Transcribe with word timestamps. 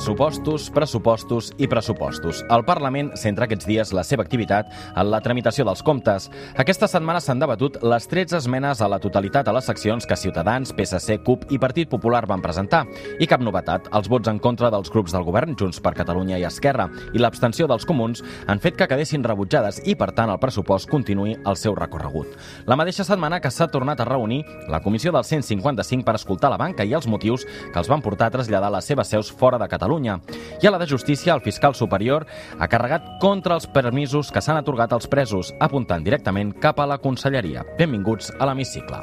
Pressupostos, 0.00 0.70
pressupostos 0.70 1.52
i 1.58 1.66
pressupostos. 1.68 2.38
El 2.48 2.62
Parlament 2.64 3.10
centra 3.20 3.44
aquests 3.44 3.66
dies 3.68 3.90
la 3.92 4.00
seva 4.00 4.24
activitat 4.24 4.70
en 4.96 5.10
la 5.12 5.18
tramitació 5.20 5.66
dels 5.68 5.82
comptes. 5.84 6.30
Aquesta 6.56 6.88
setmana 6.88 7.20
s'han 7.20 7.42
debatut 7.42 7.76
les 7.84 8.08
13 8.08 8.38
esmenes 8.38 8.80
a 8.80 8.88
la 8.88 8.96
totalitat 8.98 9.50
a 9.50 9.52
les 9.52 9.68
seccions 9.68 10.08
que 10.08 10.16
Ciutadans, 10.16 10.72
PSC, 10.72 11.18
CUP 11.26 11.44
i 11.52 11.58
Partit 11.60 11.90
Popular 11.92 12.22
van 12.30 12.40
presentar. 12.40 12.86
I 13.20 13.28
cap 13.28 13.44
novetat, 13.44 13.90
els 13.92 14.08
vots 14.08 14.32
en 14.32 14.40
contra 14.40 14.70
dels 14.72 14.88
grups 14.88 15.12
del 15.12 15.26
govern, 15.26 15.52
Junts 15.60 15.82
per 15.84 15.92
Catalunya 15.98 16.40
i 16.40 16.48
Esquerra, 16.48 16.88
i 17.12 17.20
l'abstenció 17.20 17.68
dels 17.68 17.84
comuns 17.84 18.24
han 18.48 18.64
fet 18.64 18.80
que 18.80 18.88
quedessin 18.88 19.28
rebutjades 19.28 19.82
i, 19.84 19.98
per 20.00 20.14
tant, 20.16 20.32
el 20.32 20.40
pressupost 20.40 20.88
continuï 20.88 21.36
el 21.44 21.60
seu 21.60 21.76
recorregut. 21.76 22.40
La 22.64 22.80
mateixa 22.80 23.04
setmana 23.04 23.42
que 23.44 23.52
s'ha 23.52 23.68
tornat 23.68 24.00
a 24.00 24.08
reunir 24.08 24.46
la 24.72 24.80
Comissió 24.80 25.12
del 25.12 25.28
155 25.28 26.08
per 26.08 26.16
escoltar 26.16 26.48
la 26.56 26.62
banca 26.64 26.88
i 26.88 26.96
els 26.96 27.04
motius 27.04 27.44
que 27.44 27.78
els 27.84 27.92
van 27.92 28.00
portar 28.00 28.32
a 28.32 28.38
traslladar 28.38 28.72
les 28.72 28.88
seves 28.88 29.12
seus 29.12 29.28
fora 29.28 29.60
de 29.60 29.68
Catalunya 29.68 29.89
Catalunya. 29.90 30.20
I 30.62 30.66
a 30.66 30.70
la 30.70 30.78
de 30.78 30.86
Justícia, 30.86 31.34
el 31.34 31.40
fiscal 31.40 31.74
superior 31.74 32.26
ha 32.58 32.68
carregat 32.68 33.18
contra 33.18 33.56
els 33.56 33.66
permisos 33.66 34.30
que 34.30 34.42
s'han 34.42 34.60
atorgat 34.60 34.92
als 34.92 35.08
presos, 35.08 35.54
apuntant 35.58 36.04
directament 36.04 36.52
cap 36.60 36.78
a 36.78 36.86
la 36.86 36.98
conselleria. 36.98 37.64
Benvinguts 37.78 38.30
a 38.38 38.46
l'Hemicicle. 38.46 39.02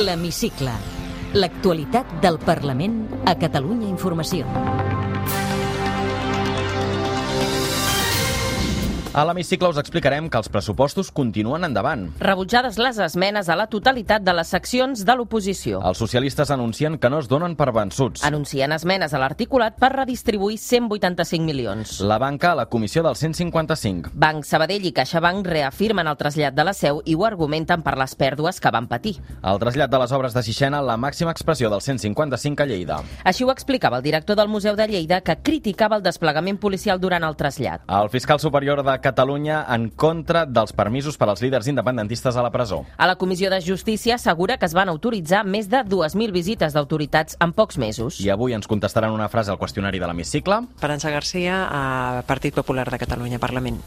L'Hemicicle. 0.00 0.72
L'actualitat 1.34 2.16
del 2.22 2.40
Parlament 2.40 3.04
a 3.26 3.36
Catalunya 3.38 3.90
Informació. 3.90 4.99
A 9.10 9.24
l'hemicicle 9.26 9.66
us 9.66 9.78
explicarem 9.80 10.28
que 10.30 10.38
els 10.38 10.46
pressupostos 10.54 11.08
continuen 11.10 11.66
endavant. 11.66 12.04
Rebutjades 12.22 12.76
les 12.78 12.98
esmenes 13.02 13.48
a 13.50 13.56
la 13.58 13.64
totalitat 13.66 14.22
de 14.22 14.30
les 14.38 14.52
seccions 14.54 15.00
de 15.02 15.16
l'oposició. 15.18 15.80
Els 15.82 15.98
socialistes 15.98 16.52
anuncien 16.54 16.94
que 16.94 17.10
no 17.10 17.18
es 17.18 17.26
donen 17.26 17.56
per 17.58 17.72
vençuts. 17.74 18.22
Anuncien 18.22 18.70
esmenes 18.70 19.10
a 19.10 19.18
l'articulat 19.18 19.74
per 19.82 19.90
redistribuir 19.96 20.60
185 20.62 21.42
milions. 21.42 21.96
La 22.06 22.20
banca 22.22 22.52
a 22.52 22.58
la 22.60 22.66
comissió 22.70 23.02
del 23.02 23.16
155. 23.18 24.12
Banc 24.14 24.46
Sabadell 24.46 24.86
i 24.86 24.92
CaixaBank 24.94 25.50
reafirmen 25.56 26.06
el 26.06 26.20
trasllat 26.20 26.54
de 26.54 26.68
la 26.70 26.76
seu 26.78 27.02
i 27.02 27.18
ho 27.18 27.26
argumenten 27.26 27.82
per 27.82 27.96
les 27.98 28.14
pèrdues 28.14 28.62
que 28.62 28.70
van 28.70 28.86
patir. 28.86 29.16
El 29.42 29.58
trasllat 29.58 29.90
de 29.90 30.02
les 30.04 30.14
obres 30.14 30.38
de 30.38 30.44
Sixena, 30.46 30.84
la 30.86 30.94
màxima 30.94 31.34
expressió 31.34 31.66
del 31.74 31.82
155 31.82 32.62
a 32.62 32.70
Lleida. 32.70 33.02
Així 33.24 33.42
ho 33.42 33.50
explicava 33.50 33.98
el 33.98 34.06
director 34.06 34.38
del 34.38 34.54
Museu 34.54 34.78
de 34.78 34.86
Lleida, 34.86 35.18
que 35.20 35.40
criticava 35.42 35.98
el 35.98 36.06
desplegament 36.06 36.62
policial 36.62 37.02
durant 37.02 37.26
el 37.26 37.34
trasllat. 37.34 37.82
El 37.90 38.14
fiscal 38.14 38.38
superior 38.38 38.84
de 38.86 38.99
Catalunya 39.00 39.62
en 39.68 39.88
contra 39.90 40.44
dels 40.46 40.72
permisos 40.72 41.18
per 41.20 41.28
als 41.28 41.42
líders 41.42 41.68
independentistes 41.70 42.36
a 42.36 42.42
la 42.42 42.50
presó. 42.50 42.84
A 42.96 43.06
la 43.06 43.16
Comissió 43.16 43.50
de 43.50 43.60
Justícia 43.60 44.16
assegura 44.16 44.58
que 44.58 44.66
es 44.66 44.74
van 44.74 44.88
autoritzar 44.88 45.44
més 45.44 45.70
de 45.70 45.84
2.000 45.84 46.32
visites 46.32 46.76
d'autoritats 46.76 47.36
en 47.40 47.52
pocs 47.52 47.78
mesos. 47.78 48.20
I 48.20 48.30
avui 48.30 48.56
ens 48.56 48.68
contestaran 48.70 49.12
una 49.12 49.28
frase 49.28 49.50
al 49.50 49.58
qüestionari 49.58 50.00
de 50.00 50.10
l'hemicicle. 50.10 50.62
Esperança 50.76 51.10
Garcia, 51.10 51.64
a 51.70 52.22
Partit 52.26 52.54
Popular 52.54 52.88
de 52.90 52.98
Catalunya, 52.98 53.38
Parlament. 53.38 53.80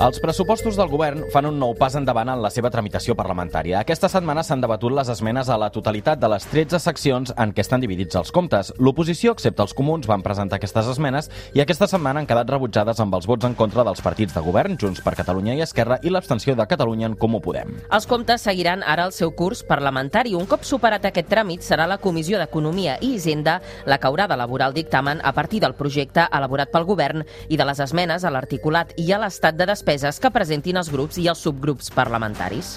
Els 0.00 0.16
pressupostos 0.16 0.78
del 0.80 0.88
govern 0.88 1.26
fan 1.28 1.44
un 1.44 1.58
nou 1.60 1.74
pas 1.76 1.92
endavant 1.98 2.30
en 2.32 2.40
la 2.40 2.48
seva 2.48 2.70
tramitació 2.72 3.12
parlamentària. 3.12 3.82
Aquesta 3.82 4.08
setmana 4.08 4.40
s'han 4.40 4.62
debatut 4.62 4.94
les 4.96 5.10
esmenes 5.12 5.50
a 5.52 5.58
la 5.60 5.66
totalitat 5.74 6.16
de 6.16 6.30
les 6.32 6.46
13 6.48 6.78
seccions 6.80 7.34
en 7.36 7.50
què 7.52 7.60
estan 7.60 7.82
dividits 7.82 8.16
els 8.16 8.32
comptes. 8.32 8.70
L'oposició, 8.80 9.34
excepte 9.36 9.60
els 9.60 9.74
comuns, 9.76 10.08
van 10.08 10.24
presentar 10.24 10.56
aquestes 10.56 10.88
esmenes 10.88 11.28
i 11.52 11.60
aquesta 11.60 11.84
setmana 11.90 12.22
han 12.22 12.28
quedat 12.30 12.48
rebutjades 12.48 13.02
amb 13.04 13.18
els 13.18 13.28
vots 13.28 13.44
en 13.44 13.56
contra 13.58 13.84
dels 13.84 14.00
partits 14.00 14.32
de 14.32 14.40
govern, 14.46 14.78
Junts 14.80 15.02
per 15.04 15.12
Catalunya 15.18 15.58
i 15.58 15.60
Esquerra, 15.66 16.00
i 16.00 16.08
l'abstenció 16.08 16.56
de 16.56 16.64
Catalunya 16.72 17.10
en 17.10 17.18
Comú 17.20 17.42
Podem. 17.44 17.76
Els 17.92 18.08
comptes 18.08 18.48
seguiran 18.48 18.80
ara 18.80 19.04
el 19.04 19.12
seu 19.12 19.34
curs 19.36 19.60
parlamentari. 19.68 20.32
Un 20.32 20.48
cop 20.48 20.64
superat 20.64 21.10
aquest 21.10 21.28
tràmit, 21.28 21.60
serà 21.60 21.84
la 21.84 22.00
Comissió 22.00 22.40
d'Economia 22.40 22.96
i 23.04 23.12
Hisenda 23.18 23.58
la 23.84 24.00
que 24.00 24.08
haurà 24.08 24.30
d'elaborar 24.32 24.72
el 24.72 24.80
dictamen 24.80 25.20
a 25.20 25.36
partir 25.36 25.60
del 25.60 25.76
projecte 25.76 26.24
elaborat 26.32 26.72
pel 26.72 26.88
govern 26.88 27.28
i 27.50 27.60
de 27.60 27.68
les 27.68 27.84
esmenes 27.84 28.24
a 28.24 28.32
l'articulat 28.32 28.96
i 28.96 29.12
a 29.12 29.20
l'estat 29.20 29.60
de 29.60 29.68
despesa 29.68 29.89
despeses 29.90 30.20
que 30.22 30.30
presentin 30.30 30.78
els 30.78 30.88
grups 30.92 31.18
i 31.18 31.26
els 31.26 31.40
subgrups 31.42 31.90
parlamentaris. 31.90 32.76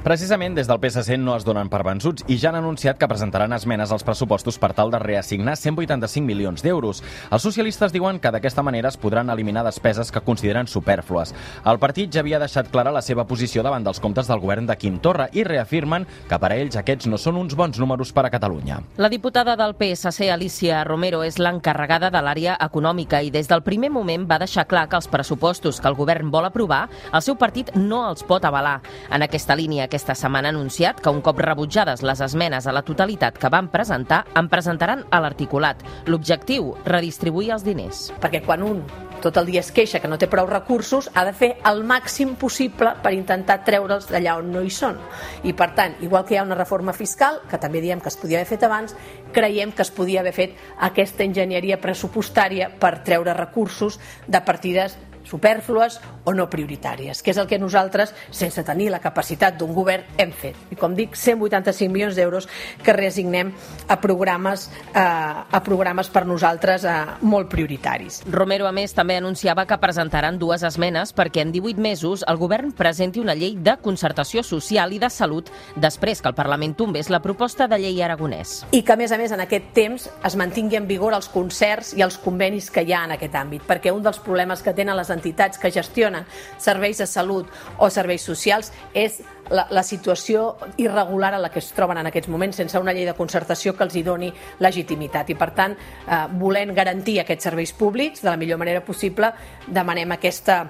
Precisament 0.00 0.54
des 0.56 0.64
del 0.64 0.78
PSC 0.80 1.18
no 1.20 1.34
es 1.36 1.44
donen 1.44 1.68
per 1.68 1.82
vençuts 1.84 2.24
i 2.32 2.38
ja 2.40 2.48
han 2.48 2.56
anunciat 2.56 2.96
que 2.96 3.06
presentaran 3.08 3.52
esmenes 3.52 3.90
als 3.92 4.00
pressupostos 4.00 4.56
per 4.56 4.70
tal 4.72 4.88
de 4.88 4.96
reassignar 4.98 5.58
185 5.60 6.24
milions 6.24 6.62
d'euros. 6.64 7.02
Els 7.28 7.42
socialistes 7.44 7.92
diuen 7.92 8.16
que 8.16 8.30
d'aquesta 8.32 8.64
manera 8.64 8.88
es 8.88 8.96
podran 8.96 9.28
eliminar 9.28 9.60
despeses 9.66 10.08
que 10.10 10.22
consideren 10.24 10.70
superflues. 10.72 11.34
El 11.68 11.78
partit 11.82 12.08
ja 12.14 12.22
havia 12.24 12.38
deixat 12.40 12.70
clara 12.72 12.94
la 12.96 13.02
seva 13.04 13.26
posició 13.28 13.60
davant 13.62 13.84
dels 13.84 14.00
comptes 14.00 14.30
del 14.30 14.40
govern 14.40 14.70
de 14.70 14.78
Quim 14.80 14.96
Torra 15.04 15.26
i 15.36 15.44
reafirmen 15.44 16.08
que 16.30 16.38
per 16.40 16.48
a 16.48 16.56
ells 16.56 16.80
aquests 16.80 17.10
no 17.12 17.20
són 17.20 17.36
uns 17.36 17.52
bons 17.52 17.76
números 17.76 18.14
per 18.16 18.24
a 18.24 18.32
Catalunya. 18.32 18.80
La 18.96 19.12
diputada 19.12 19.52
del 19.60 19.76
PSC, 19.76 20.30
Alicia 20.32 20.80
Romero, 20.88 21.20
és 21.28 21.36
l'encarregada 21.36 22.08
de 22.08 22.24
l'àrea 22.24 22.56
econòmica 22.56 23.20
i 23.20 23.28
des 23.28 23.52
del 23.52 23.60
primer 23.68 23.92
moment 23.92 24.24
va 24.24 24.40
deixar 24.40 24.64
clar 24.64 24.88
que 24.88 24.96
els 24.96 25.12
pressupostos 25.12 25.76
que 25.76 25.92
el 25.92 26.00
govern 26.00 26.32
vol 26.32 26.48
aprovar, 26.48 26.86
el 27.12 27.20
seu 27.20 27.36
partit 27.36 27.76
no 27.76 28.06
els 28.08 28.24
pot 28.24 28.48
avalar. 28.48 28.78
En 29.12 29.28
aquesta 29.28 29.52
línia, 29.52 29.89
aquesta 29.90 30.14
setmana 30.14 30.48
ha 30.48 30.54
anunciat 30.54 31.02
que 31.02 31.10
un 31.10 31.20
cop 31.26 31.42
rebutjades 31.42 32.04
les 32.06 32.22
esmenes 32.22 32.66
a 32.70 32.72
la 32.72 32.84
totalitat 32.86 33.38
que 33.38 33.50
van 33.50 33.68
presentar, 33.74 34.22
en 34.38 34.48
presentaran 34.48 35.02
a 35.10 35.18
l'articulat. 35.20 35.82
L'objectiu, 36.06 36.76
redistribuir 36.86 37.50
els 37.56 37.66
diners. 37.66 38.08
Perquè 38.22 38.44
quan 38.46 38.62
un 38.62 38.84
tot 39.20 39.36
el 39.36 39.50
dia 39.50 39.60
es 39.60 39.68
queixa 39.74 40.00
que 40.00 40.08
no 40.08 40.16
té 40.16 40.30
prou 40.32 40.46
recursos, 40.48 41.10
ha 41.12 41.26
de 41.26 41.34
fer 41.36 41.50
el 41.68 41.82
màxim 41.84 42.36
possible 42.40 42.94
per 43.02 43.12
intentar 43.12 43.58
treure'ls 43.66 44.08
d'allà 44.08 44.38
on 44.40 44.48
no 44.54 44.62
hi 44.64 44.70
són. 44.72 44.96
I 45.44 45.52
per 45.58 45.72
tant, 45.76 45.98
igual 46.06 46.24
que 46.24 46.34
hi 46.34 46.40
ha 46.40 46.46
una 46.46 46.56
reforma 46.56 46.94
fiscal, 46.96 47.42
que 47.50 47.60
també 47.60 47.82
diem 47.84 48.00
que 48.00 48.08
es 48.08 48.16
podia 48.16 48.40
haver 48.40 48.48
fet 48.54 48.64
abans, 48.64 48.96
creiem 49.36 49.74
que 49.76 49.84
es 49.84 49.92
podia 49.92 50.22
haver 50.24 50.32
fet 50.38 50.56
aquesta 50.88 51.26
enginyeria 51.26 51.80
pressupostària 51.82 52.70
per 52.80 53.00
treure 53.04 53.36
recursos 53.36 54.00
de 54.26 54.40
partides 54.40 54.96
superflues 55.30 56.00
o 56.24 56.34
no 56.34 56.48
prioritàries, 56.50 57.22
que 57.22 57.32
és 57.32 57.38
el 57.40 57.48
que 57.48 57.58
nosaltres, 57.58 58.14
sense 58.34 58.64
tenir 58.66 58.90
la 58.90 59.00
capacitat 59.02 59.56
d'un 59.58 59.72
govern, 59.74 60.04
hem 60.18 60.32
fet. 60.34 60.58
I 60.74 60.78
com 60.78 60.94
dic, 60.98 61.16
185 61.16 61.92
milions 61.92 62.18
d'euros 62.18 62.48
que 62.82 62.94
reassignem 62.96 63.52
a 63.88 64.00
programes, 64.02 64.68
eh, 64.94 65.00
a 65.00 65.62
programes 65.64 66.10
per 66.10 66.26
nosaltres 66.26 66.84
eh, 66.84 66.96
molt 67.22 67.50
prioritaris. 67.52 68.22
Romero, 68.30 68.66
a 68.66 68.72
més, 68.72 68.94
també 68.94 69.16
anunciava 69.16 69.66
que 69.66 69.78
presentaran 69.80 70.38
dues 70.38 70.64
esmenes 70.66 71.14
perquè 71.16 71.44
en 71.44 71.52
18 71.54 71.80
mesos 71.80 72.24
el 72.28 72.40
govern 72.40 72.72
presenti 72.76 73.20
una 73.20 73.36
llei 73.38 73.56
de 73.56 73.76
concertació 73.82 74.42
social 74.46 74.92
i 74.92 75.00
de 75.00 75.10
salut 75.10 75.50
després 75.76 76.20
que 76.20 76.30
el 76.30 76.38
Parlament 76.38 76.76
tombés 76.78 77.10
la 77.10 77.22
proposta 77.22 77.68
de 77.68 77.78
llei 77.80 78.02
aragonès. 78.02 78.64
I 78.72 78.82
que, 78.82 78.94
a 78.94 78.98
més 79.00 79.12
a 79.12 79.18
més, 79.20 79.32
en 79.32 79.44
aquest 79.44 79.72
temps 79.76 80.08
es 80.26 80.36
mantingui 80.36 80.78
en 80.78 80.88
vigor 80.88 81.14
els 81.16 81.28
concerts 81.30 81.94
i 81.96 82.04
els 82.04 82.18
convenis 82.20 82.70
que 82.70 82.84
hi 82.84 82.94
ha 82.94 83.04
en 83.06 83.16
aquest 83.16 83.36
àmbit, 83.38 83.64
perquè 83.66 83.92
un 83.94 84.02
dels 84.02 84.20
problemes 84.22 84.62
que 84.62 84.74
tenen 84.76 84.96
les 84.96 85.10
entitats 85.10 85.19
que 85.60 85.70
gestionen 85.70 86.24
serveis 86.58 86.98
de 86.98 87.06
salut 87.06 87.46
o 87.78 87.90
serveis 87.90 88.22
socials 88.22 88.72
és 88.94 89.20
la, 89.50 89.66
la 89.70 89.82
situació 89.82 90.56
irregular 90.78 91.34
en 91.34 91.42
la 91.42 91.50
que 91.50 91.58
es 91.58 91.70
troben 91.74 91.98
en 91.98 92.08
aquests 92.10 92.30
moments 92.30 92.60
sense 92.60 92.78
una 92.78 92.94
llei 92.94 93.06
de 93.08 93.16
concertació 93.18 93.74
que 93.76 93.84
els 93.84 93.96
hi 93.96 94.02
doni 94.06 94.30
legitimitat. 94.62 95.30
I, 95.30 95.36
per 95.38 95.50
tant, 95.56 95.74
eh, 95.74 96.20
volent 96.40 96.74
garantir 96.74 97.18
aquests 97.20 97.50
serveis 97.50 97.72
públics 97.72 98.22
de 98.22 98.30
la 98.30 98.36
millor 98.40 98.60
manera 98.62 98.84
possible, 98.84 99.32
demanem 99.66 100.12
aquesta, 100.12 100.62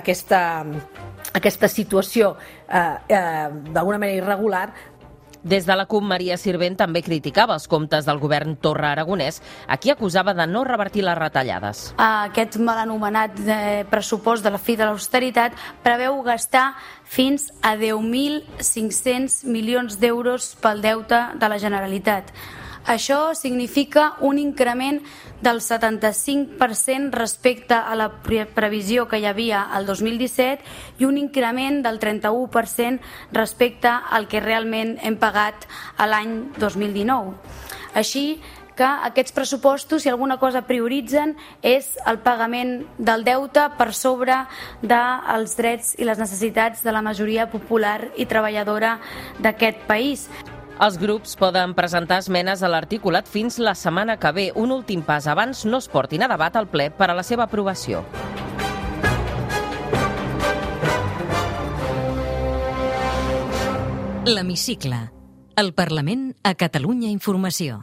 aquesta, 0.00 0.42
aquesta 1.32 1.68
situació 1.68 2.36
eh, 2.68 2.84
eh, 3.08 3.48
d'alguna 3.72 3.98
manera 3.98 4.22
irregular 4.22 4.68
des 5.46 5.66
de 5.66 5.76
la 5.78 5.86
CUP, 5.86 6.02
Maria 6.02 6.36
Sirvent 6.36 6.74
també 6.76 7.02
criticava 7.06 7.54
els 7.54 7.68
comptes 7.70 8.06
del 8.08 8.18
govern 8.18 8.56
Torra 8.58 8.90
Aragonès, 8.92 9.40
a 9.68 9.78
qui 9.78 9.92
acusava 9.94 10.34
de 10.34 10.46
no 10.50 10.64
revertir 10.66 11.04
les 11.06 11.18
retallades. 11.18 11.92
Aquest 12.02 12.58
mal 12.58 12.82
anomenat 12.82 13.38
eh, 13.46 13.84
pressupost 13.90 14.42
de 14.42 14.50
la 14.50 14.58
fi 14.58 14.74
de 14.76 14.88
l'austeritat 14.88 15.54
preveu 15.86 16.18
gastar 16.26 16.72
fins 17.06 17.52
a 17.62 17.76
10.500 17.78 19.44
milions 19.46 20.00
d'euros 20.02 20.54
pel 20.60 20.82
deute 20.82 21.22
de 21.38 21.48
la 21.48 21.62
Generalitat. 21.62 22.34
Això 22.86 23.34
significa 23.34 24.12
un 24.20 24.38
increment 24.38 25.00
del 25.42 25.58
75% 25.60 27.10
respecte 27.10 27.74
a 27.74 27.96
la 27.98 28.10
previsió 28.22 29.08
que 29.10 29.18
hi 29.18 29.26
havia 29.26 29.64
al 29.74 29.86
2017 29.86 30.62
i 31.02 31.08
un 31.08 31.18
increment 31.18 31.82
del 31.82 31.98
31% 31.98 33.00
respecte 33.34 33.90
al 33.90 34.28
que 34.30 34.40
realment 34.40 34.96
hem 35.02 35.18
pagat 35.18 35.66
a 35.98 36.06
l'any 36.06 36.38
2019. 36.62 37.34
Així, 37.98 38.38
que 38.76 38.86
aquests 39.08 39.32
pressupostos, 39.32 40.02
si 40.04 40.10
alguna 40.12 40.36
cosa 40.38 40.66
prioritzen, 40.68 41.34
és 41.64 41.94
el 42.06 42.20
pagament 42.20 42.84
del 42.98 43.24
deute 43.24 43.64
per 43.78 43.88
sobre 43.96 44.42
dels 44.82 45.56
drets 45.56 45.94
i 45.98 46.04
les 46.04 46.20
necessitats 46.20 46.84
de 46.84 46.92
la 46.92 47.02
majoria 47.02 47.48
popular 47.50 48.12
i 48.20 48.28
treballadora 48.28 48.98
d'aquest 49.40 49.88
país. 49.88 50.28
Els 50.76 50.98
grups 51.00 51.38
poden 51.40 51.72
presentar 51.72 52.18
esmenes 52.20 52.60
a 52.60 52.68
l'articulat 52.68 53.28
fins 53.32 53.56
la 53.56 53.72
setmana 53.72 54.18
que 54.20 54.32
ve, 54.36 54.50
un 54.54 54.74
últim 54.74 55.00
pas 55.00 55.24
abans 55.26 55.64
no 55.64 55.80
es 55.80 55.88
portin 55.88 56.26
a 56.26 56.28
debat 56.28 56.56
al 56.56 56.68
ple 56.68 56.90
per 56.92 57.08
a 57.08 57.16
la 57.16 57.24
seva 57.24 57.46
aprovació. 57.48 58.04
L'Hemicicle. 64.28 65.00
El 65.56 65.72
Parlament 65.72 66.34
a 66.44 66.52
Catalunya 66.58 67.08
Informació. 67.08 67.80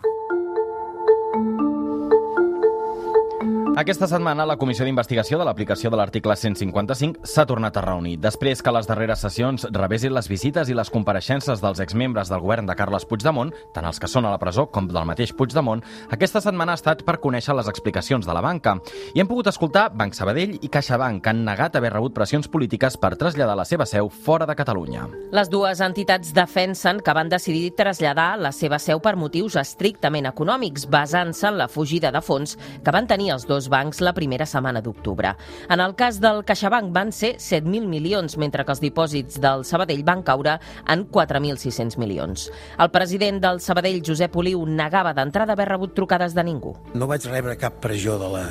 Aquesta 3.73 4.05
setmana 4.05 4.43
la 4.45 4.53
Comissió 4.61 4.85
d'Investigació 4.85 5.39
de 5.39 5.45
l'aplicació 5.47 5.89
de 5.89 5.97
l'article 5.97 6.35
155 6.37 7.25
s'ha 7.25 7.45
tornat 7.49 7.73
a 7.79 7.81
reunir. 7.81 8.19
Després 8.21 8.59
que 8.61 8.69
les 8.69 8.85
darreres 8.85 9.23
sessions 9.25 9.63
revesin 9.73 10.13
les 10.13 10.27
visites 10.29 10.69
i 10.69 10.75
les 10.77 10.91
compareixences 10.93 11.57
dels 11.57 11.81
exmembres 11.81 12.29
del 12.29 12.43
govern 12.43 12.69
de 12.69 12.75
Carles 12.77 13.07
Puigdemont, 13.09 13.49
tant 13.73 13.87
els 13.89 13.97
que 13.97 14.05
són 14.11 14.27
a 14.29 14.33
la 14.35 14.37
presó 14.37 14.67
com 14.69 14.85
del 14.85 15.07
mateix 15.09 15.33
Puigdemont, 15.33 15.81
aquesta 16.13 16.41
setmana 16.45 16.75
ha 16.75 16.77
estat 16.77 17.01
per 17.07 17.15
conèixer 17.23 17.55
les 17.57 17.71
explicacions 17.71 18.29
de 18.29 18.35
la 18.37 18.43
banca. 18.45 18.75
I 19.15 19.23
hem 19.23 19.31
pogut 19.31 19.49
escoltar 19.49 19.87
Banc 19.89 20.13
Sabadell 20.13 20.53
i 20.61 20.69
CaixaBank, 20.69 21.23
que 21.23 21.33
han 21.33 21.41
negat 21.49 21.79
haver 21.81 21.95
rebut 21.95 22.13
pressions 22.13 22.51
polítiques 22.53 22.99
per 23.01 23.15
traslladar 23.17 23.57
la 23.57 23.65
seva 23.65 23.89
seu 23.89 24.11
fora 24.13 24.45
de 24.45 24.57
Catalunya. 24.59 25.07
Les 25.33 25.49
dues 25.49 25.81
entitats 25.81 26.29
defensen 26.37 27.01
que 27.01 27.17
van 27.17 27.33
decidir 27.33 27.73
traslladar 27.81 28.37
la 28.37 28.53
seva 28.53 28.77
seu 28.77 29.01
per 29.01 29.17
motius 29.17 29.57
estrictament 29.57 30.29
econòmics, 30.29 30.85
basant-se 30.85 31.49
en 31.49 31.57
la 31.57 31.71
fugida 31.73 32.13
de 32.13 32.21
fons 32.21 32.53
que 32.85 32.93
van 32.93 33.09
tenir 33.09 33.33
els 33.33 33.49
dos 33.49 33.62
dos 33.63 33.69
bancs 33.71 34.01
la 34.03 34.13
primera 34.13 34.45
setmana 34.45 34.81
d'octubre. 34.83 35.33
En 35.71 35.79
el 35.79 35.95
cas 35.95 36.19
del 36.21 36.43
CaixaBank 36.43 36.91
van 36.93 37.11
ser 37.15 37.35
7.000 37.37 37.87
milions, 37.87 38.37
mentre 38.37 38.65
que 38.65 38.73
els 38.75 38.83
dipòsits 38.83 39.39
del 39.43 39.63
Sabadell 39.67 40.03
van 40.03 40.23
caure 40.23 40.57
en 40.89 41.07
4.600 41.07 41.97
milions. 42.01 42.49
El 42.77 42.91
president 42.91 43.41
del 43.43 43.61
Sabadell, 43.63 44.01
Josep 44.05 44.35
Oliu, 44.35 44.65
negava 44.67 45.13
d'entrada 45.15 45.55
haver 45.55 45.69
rebut 45.71 45.95
trucades 45.95 46.35
de 46.35 46.43
ningú. 46.43 46.75
No 46.93 47.07
vaig 47.07 47.25
rebre 47.29 47.55
cap 47.59 47.79
pressió 47.83 48.19
de 48.19 48.31
la, 48.33 48.47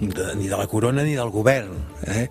de, 0.00 0.34
ni 0.36 0.48
de 0.48 0.56
la 0.56 0.66
corona 0.66 1.04
ni 1.04 1.14
del 1.14 1.30
govern, 1.30 1.76
eh? 2.06 2.28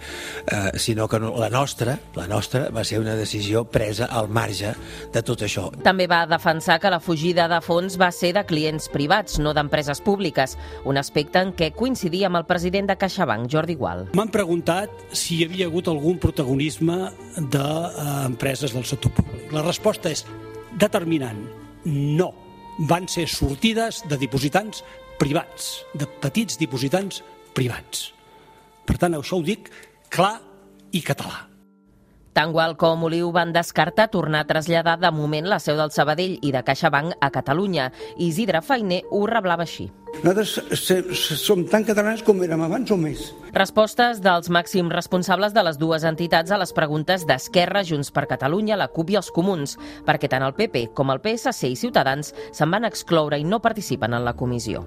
Eh, 0.47 0.79
sinó 0.79 1.07
que 1.07 1.19
no, 1.19 1.35
la 1.37 1.49
nostra, 1.49 1.97
la 2.15 2.27
nostra 2.27 2.69
va 2.73 2.83
ser 2.83 2.99
una 2.99 3.15
decisió 3.15 3.63
presa 3.69 4.05
al 4.05 4.29
marge 4.29 4.73
de 5.13 5.23
tot 5.23 5.43
això. 5.45 5.69
També 5.85 6.07
va 6.09 6.25
defensar 6.29 6.79
que 6.81 6.91
la 6.91 6.99
fugida 6.99 7.47
de 7.51 7.61
fons 7.61 7.99
va 8.01 8.11
ser 8.15 8.33
de 8.35 8.43
clients 8.49 8.89
privats, 8.89 9.39
no 9.39 9.53
d'empreses 9.53 10.01
públiques, 10.01 10.57
un 10.89 10.97
aspecte 10.97 11.41
en 11.41 11.53
què 11.53 11.71
coincidia 11.77 12.27
amb 12.29 12.41
el 12.41 12.47
president 12.49 12.89
de 12.89 12.97
CaixaBank, 12.99 13.49
Jordi 13.51 13.77
Gual. 13.79 14.07
M'han 14.17 14.33
preguntat 14.33 14.91
si 15.13 15.39
hi 15.39 15.47
havia 15.47 15.69
hagut 15.69 15.87
algun 15.91 16.17
protagonisme 16.21 17.11
d'empreses 17.37 18.73
del 18.73 18.85
sector 18.85 19.13
públic. 19.13 19.51
La 19.53 19.65
resposta 19.65 20.11
és 20.11 20.25
determinant, 20.79 21.45
no. 21.85 22.33
Van 22.87 23.09
ser 23.11 23.25
sortides 23.27 24.05
de 24.07 24.15
dipositants 24.15 24.85
privats, 25.19 25.83
de 25.99 26.07
petits 26.23 26.55
dipositants 26.57 27.19
privats. 27.59 28.09
Per 28.87 28.97
tant, 28.97 29.19
això 29.19 29.37
ho 29.37 29.45
dic 29.45 29.69
clar 30.09 30.39
i 30.95 31.03
català. 31.05 31.45
Tant 32.39 32.53
Gual 32.53 32.75
com 32.79 33.01
Oliu 33.03 33.33
van 33.35 33.51
descartar 33.51 34.07
tornar 34.13 34.45
a 34.45 34.47
traslladar 34.47 34.95
de 35.01 35.09
moment 35.11 35.49
la 35.49 35.57
seu 35.59 35.75
del 35.75 35.91
Sabadell 35.91 36.37
i 36.45 36.53
de 36.55 36.61
CaixaBank 36.63 37.17
a 37.19 37.29
Catalunya. 37.35 37.89
Isidre 38.21 38.61
Feiner 38.63 39.01
ho 39.11 39.25
reblava 39.27 39.65
així. 39.65 39.89
Nosaltres 40.23 41.41
som 41.41 41.65
tan 41.69 41.83
catalans 41.85 42.23
com 42.25 42.39
érem 42.45 42.63
abans 42.65 42.93
o 42.95 42.97
més. 43.01 43.27
Respostes 43.53 44.23
dels 44.23 44.49
màxims 44.53 44.93
responsables 44.93 45.53
de 45.57 45.65
les 45.65 45.81
dues 45.81 46.05
entitats 46.07 46.53
a 46.53 46.61
les 46.61 46.73
preguntes 46.73 47.27
d'Esquerra, 47.27 47.83
Junts 47.83 48.13
per 48.15 48.27
Catalunya, 48.29 48.79
la 48.79 48.89
CUP 48.93 49.13
i 49.13 49.19
els 49.19 49.33
Comuns, 49.35 49.75
perquè 50.07 50.31
tant 50.31 50.45
el 50.47 50.55
PP 50.55 50.89
com 50.97 51.11
el 51.11 51.21
PSC 51.25 51.73
i 51.73 51.77
Ciutadans 51.77 52.33
se'n 52.51 52.71
van 52.71 52.87
excloure 52.87 53.41
i 53.41 53.45
no 53.45 53.61
participen 53.61 54.15
en 54.15 54.25
la 54.25 54.37
comissió. 54.37 54.85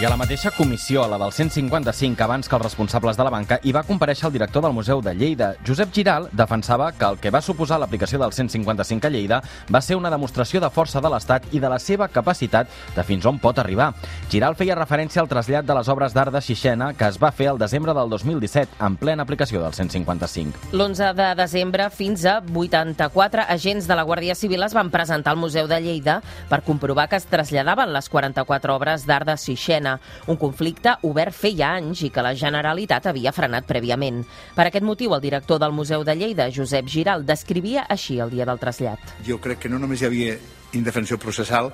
I 0.00 0.04
a 0.04 0.10
la 0.12 0.16
mateixa 0.16 0.52
comissió, 0.54 1.02
a 1.02 1.08
la 1.10 1.16
del 1.18 1.32
155, 1.32 2.22
abans 2.22 2.46
que 2.46 2.54
els 2.54 2.62
responsables 2.62 3.16
de 3.18 3.24
la 3.26 3.32
banca, 3.34 3.56
hi 3.66 3.72
va 3.74 3.80
compareixer 3.82 4.28
el 4.28 4.32
director 4.36 4.62
del 4.62 4.72
Museu 4.72 5.00
de 5.02 5.10
Lleida. 5.10 5.48
Josep 5.66 5.90
Giral 5.90 6.28
defensava 6.30 6.92
que 6.92 7.04
el 7.04 7.16
que 7.18 7.32
va 7.34 7.40
suposar 7.42 7.80
l'aplicació 7.82 8.20
del 8.22 8.30
155 8.32 9.08
a 9.08 9.10
Lleida 9.10 9.40
va 9.74 9.80
ser 9.82 9.96
una 9.98 10.12
demostració 10.14 10.60
de 10.62 10.70
força 10.70 11.02
de 11.02 11.10
l'Estat 11.10 11.48
i 11.50 11.58
de 11.58 11.70
la 11.72 11.80
seva 11.82 12.06
capacitat 12.06 12.70
de 12.94 13.02
fins 13.02 13.26
on 13.26 13.40
pot 13.42 13.58
arribar. 13.58 13.88
Giral 14.30 14.54
feia 14.54 14.76
referència 14.78 15.18
al 15.18 15.26
trasllat 15.32 15.66
de 15.66 15.74
les 15.80 15.90
obres 15.90 16.14
d'art 16.14 16.30
de 16.30 16.44
Xixena 16.46 16.92
que 16.94 17.10
es 17.10 17.18
va 17.18 17.32
fer 17.34 17.50
al 17.50 17.58
desembre 17.58 17.90
del 17.98 18.14
2017, 18.14 18.78
en 18.78 19.00
plena 19.02 19.26
aplicació 19.26 19.64
del 19.64 19.74
155. 19.74 20.70
L'11 20.78 21.10
de 21.18 21.28
desembre, 21.42 21.90
fins 21.90 22.22
a 22.22 22.36
84 22.38 23.48
agents 23.48 23.90
de 23.90 23.98
la 23.98 24.06
Guàrdia 24.06 24.38
Civil 24.38 24.62
es 24.62 24.78
van 24.78 24.94
presentar 24.94 25.34
al 25.34 25.42
Museu 25.42 25.66
de 25.66 25.82
Lleida 25.82 26.20
per 26.46 26.62
comprovar 26.62 27.08
que 27.10 27.18
es 27.18 27.26
traslladaven 27.26 27.90
les 27.98 28.06
44 28.08 28.78
obres 28.78 29.10
d'art 29.10 29.26
de 29.26 29.34
Xixena 29.34 29.87
Ucraïna, 29.88 30.00
un 30.28 30.36
conflicte 30.36 30.96
obert 31.02 31.34
feia 31.34 31.72
anys 31.78 32.02
i 32.04 32.10
que 32.10 32.22
la 32.22 32.34
Generalitat 32.36 33.06
havia 33.08 33.32
frenat 33.32 33.66
prèviament. 33.66 34.24
Per 34.54 34.66
aquest 34.66 34.84
motiu, 34.84 35.14
el 35.14 35.22
director 35.22 35.58
del 35.58 35.72
Museu 35.72 36.04
de 36.04 36.14
Lleida, 36.14 36.50
Josep 36.54 36.88
Giral, 36.88 37.24
descrivia 37.24 37.86
així 37.88 38.18
el 38.20 38.30
dia 38.30 38.46
del 38.46 38.58
trasllat. 38.58 39.00
Jo 39.26 39.38
crec 39.38 39.64
que 39.64 39.68
no 39.68 39.78
només 39.78 40.02
hi 40.02 40.06
havia 40.06 40.36
indefensió 40.74 41.18
processal, 41.18 41.72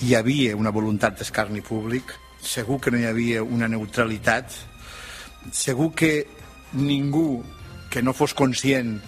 hi 0.00 0.14
havia 0.14 0.56
una 0.56 0.70
voluntat 0.70 1.18
d'escarni 1.18 1.62
públic, 1.62 2.12
segur 2.40 2.80
que 2.80 2.90
no 2.90 3.00
hi 3.00 3.08
havia 3.08 3.42
una 3.42 3.68
neutralitat, 3.68 4.52
segur 5.52 5.92
que 5.94 6.26
ningú 6.74 7.42
que 7.90 8.02
no 8.02 8.12
fos 8.12 8.34
conscient 8.34 8.98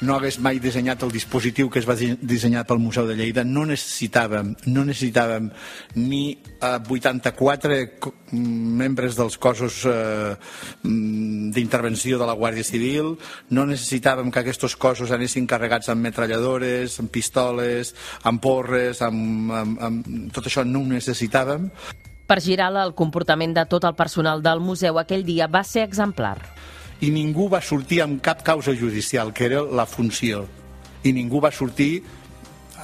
no 0.00 0.16
hagués 0.16 0.38
mai 0.40 0.60
dissenyat 0.60 1.02
el 1.04 1.12
dispositiu 1.12 1.68
que 1.70 1.80
es 1.80 1.88
va 1.88 1.96
dissenyar 1.96 2.64
pel 2.68 2.80
Museu 2.80 3.06
de 3.08 3.16
Lleida, 3.18 3.44
no 3.44 3.66
necessitàvem, 3.68 4.54
no 4.72 4.84
necessitàvem 4.88 5.50
ni 6.00 6.22
eh, 6.32 6.78
84 6.80 7.80
membres 8.32 9.18
dels 9.18 9.36
cossos 9.38 9.82
eh, 9.90 10.34
mm, 10.82 11.50
d'intervenció 11.56 12.18
de 12.20 12.28
la 12.28 12.36
Guàrdia 12.38 12.64
Civil, 12.64 13.14
no 13.50 13.66
necessitàvem 13.68 14.32
que 14.32 14.42
aquests 14.42 14.76
cossos 14.80 15.12
anessin 15.12 15.48
carregats 15.50 15.92
amb 15.92 16.06
metralladores, 16.08 16.98
amb 17.00 17.12
pistoles, 17.12 17.94
amb 18.24 18.40
porres, 18.42 19.02
amb, 19.04 19.52
amb, 19.52 19.80
amb... 19.80 20.12
tot 20.32 20.48
això 20.48 20.64
no 20.64 20.80
ho 20.80 20.88
necessitàvem. 20.88 21.68
Per 22.30 22.38
girar 22.40 22.70
el 22.78 22.94
comportament 22.94 23.56
de 23.56 23.64
tot 23.66 23.84
el 23.84 23.96
personal 23.98 24.42
del 24.42 24.60
museu 24.62 25.00
aquell 25.02 25.26
dia 25.26 25.50
va 25.50 25.64
ser 25.66 25.82
exemplar 25.82 26.38
i 27.00 27.10
ningú 27.10 27.48
va 27.48 27.62
sortir 27.64 28.02
amb 28.04 28.20
cap 28.24 28.42
causa 28.44 28.74
judicial, 28.76 29.32
que 29.32 29.46
era 29.48 29.62
la 29.62 29.86
funció. 29.88 30.46
I 31.04 31.12
ningú 31.16 31.40
va 31.40 31.52
sortir 31.52 32.02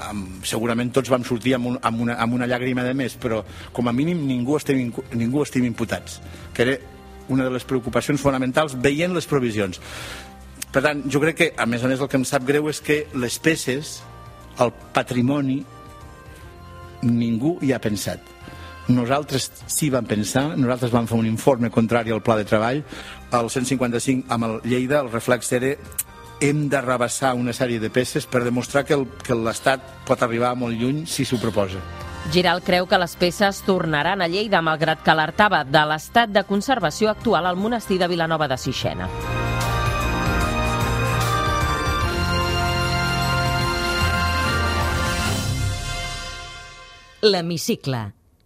amb, 0.09 0.45
segurament 0.45 0.91
tots 0.93 1.11
vam 1.13 1.25
sortir 1.25 1.55
amb, 1.57 1.73
un, 1.73 1.79
amb, 1.83 2.01
una, 2.07 2.17
amb 2.23 2.37
una 2.37 2.49
llàgrima 2.49 2.85
de 2.87 2.95
més, 2.97 3.17
però 3.21 3.43
com 3.73 3.89
a 3.89 3.95
mínim 3.97 4.25
ningú 4.29 4.57
estem, 4.57 4.93
ningú 5.13 5.43
estem 5.45 5.65
imputats, 5.69 6.21
que 6.55 6.65
era 6.65 6.77
una 7.29 7.45
de 7.45 7.53
les 7.53 7.65
preocupacions 7.67 8.23
fonamentals 8.23 8.77
veient 8.81 9.15
les 9.15 9.27
provisions. 9.29 9.81
Per 10.73 10.83
tant, 10.85 11.03
jo 11.11 11.21
crec 11.23 11.39
que, 11.39 11.49
a 11.57 11.67
més 11.67 11.85
a 11.85 11.91
més, 11.91 12.01
el 12.01 12.09
que 12.09 12.19
em 12.21 12.27
sap 12.29 12.45
greu 12.47 12.69
és 12.71 12.81
que 12.85 13.05
les 13.17 13.39
peces, 13.43 13.99
el 14.61 14.73
patrimoni, 14.95 15.63
ningú 17.07 17.57
hi 17.63 17.73
ha 17.73 17.83
pensat. 17.83 18.21
Nosaltres 18.88 19.50
sí 19.66 19.88
vam 19.90 20.07
pensar, 20.07 20.52
nosaltres 20.55 20.93
vam 20.95 21.09
fer 21.11 21.19
un 21.19 21.26
informe 21.26 21.73
contrari 21.75 22.12
al 22.14 22.23
pla 22.23 22.37
de 22.38 22.47
treball, 22.47 22.85
el 23.35 23.49
155 23.50 24.31
amb 24.31 24.47
el 24.47 24.61
Lleida, 24.62 25.00
el 25.00 25.11
reflex 25.11 25.50
era 25.59 25.75
hem 26.40 26.69
de 26.69 26.81
rebassar 26.81 27.35
una 27.35 27.55
sèrie 27.57 27.81
de 27.81 27.90
peces 27.90 28.26
per 28.31 28.45
demostrar 28.45 28.85
que 28.87 29.35
l'Estat 29.35 29.83
pot 30.07 30.23
arribar 30.23 30.55
molt 30.55 30.76
lluny 30.78 31.07
si 31.09 31.25
s'ho 31.25 31.40
proposa. 31.43 31.81
Giral 32.35 32.61
creu 32.62 32.88
que 32.90 32.99
les 32.99 33.14
peces 33.16 33.62
tornaran 33.66 34.23
a 34.23 34.28
Lleida, 34.28 34.61
malgrat 34.62 35.02
que 35.02 35.12
alertava 35.14 35.62
de 35.64 35.83
l'estat 35.87 36.31
de 36.31 36.43
conservació 36.45 37.11
actual 37.11 37.47
al 37.47 37.57
monestir 37.57 37.99
de 37.99 38.09
Vilanova 38.11 38.49
de 38.50 38.59
Sixena. 38.59 39.09
L'Hemicicle. 47.23 48.16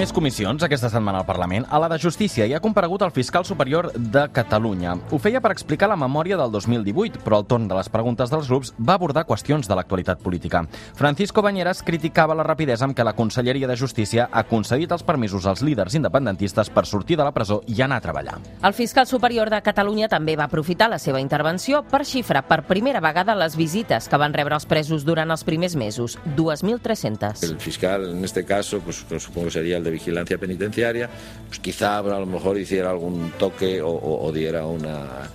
Més 0.00 0.14
comissions 0.16 0.62
aquesta 0.64 0.88
setmana 0.88 1.18
al 1.20 1.26
Parlament. 1.28 1.66
A 1.68 1.76
la 1.82 1.88
de 1.92 1.98
Justícia 2.00 2.46
hi 2.48 2.54
ha 2.56 2.60
comparegut 2.64 3.02
el 3.04 3.10
fiscal 3.12 3.44
superior 3.44 3.90
de 3.92 4.22
Catalunya. 4.32 4.94
Ho 5.12 5.18
feia 5.20 5.42
per 5.44 5.50
explicar 5.52 5.90
la 5.90 5.98
memòria 6.00 6.38
del 6.40 6.54
2018, 6.54 7.18
però 7.20 7.36
al 7.36 7.44
torn 7.44 7.66
de 7.68 7.76
les 7.76 7.90
preguntes 7.92 8.32
dels 8.32 8.48
grups 8.48 8.70
va 8.80 8.94
abordar 8.96 9.26
qüestions 9.28 9.68
de 9.68 9.76
l'actualitat 9.76 10.22
política. 10.24 10.62
Francisco 10.96 11.44
Banyeras 11.44 11.82
criticava 11.84 12.32
la 12.38 12.46
rapidesa 12.48 12.86
amb 12.86 12.96
què 12.96 13.04
la 13.04 13.12
Conselleria 13.18 13.68
de 13.68 13.76
Justícia 13.76 14.30
ha 14.32 14.44
concedit 14.48 14.94
els 14.96 15.04
permisos 15.04 15.44
als 15.44 15.60
líders 15.60 15.98
independentistes 16.00 16.72
per 16.72 16.86
sortir 16.88 17.20
de 17.20 17.28
la 17.28 17.34
presó 17.36 17.60
i 17.68 17.84
anar 17.84 18.00
a 18.00 18.06
treballar. 18.06 18.38
El 18.64 18.72
fiscal 18.72 19.04
superior 19.04 19.52
de 19.52 19.60
Catalunya 19.60 20.08
també 20.08 20.32
va 20.32 20.48
aprofitar 20.48 20.88
la 20.88 20.98
seva 20.98 21.20
intervenció 21.20 21.82
per 21.84 22.06
xifrar 22.06 22.46
per 22.48 22.62
primera 22.64 23.04
vegada 23.04 23.36
les 23.36 23.52
visites 23.52 24.08
que 24.08 24.24
van 24.24 24.32
rebre 24.32 24.56
els 24.56 24.64
presos 24.64 25.04
durant 25.04 25.28
els 25.28 25.44
primers 25.44 25.76
mesos, 25.76 26.16
2.300. 26.40 27.44
El 27.50 27.60
fiscal, 27.60 28.14
en 28.16 28.24
este 28.24 28.46
caso, 28.46 28.80
pues 28.80 29.04
supongo 29.20 29.52
que 29.52 29.58
sería 29.60 29.76
el 29.76 29.84
de 29.84 29.89
vigilancia 29.90 30.38
penitenciaria, 30.38 31.08
pues 31.48 31.60
quizá 31.60 31.98
a 31.98 32.02
lo 32.02 32.26
mejor 32.26 32.58
hiciera 32.58 32.90
algún 32.90 33.32
toque 33.38 33.82
o, 33.82 33.90
o 33.90 34.32
diera 34.32 34.66
una 34.66 35.28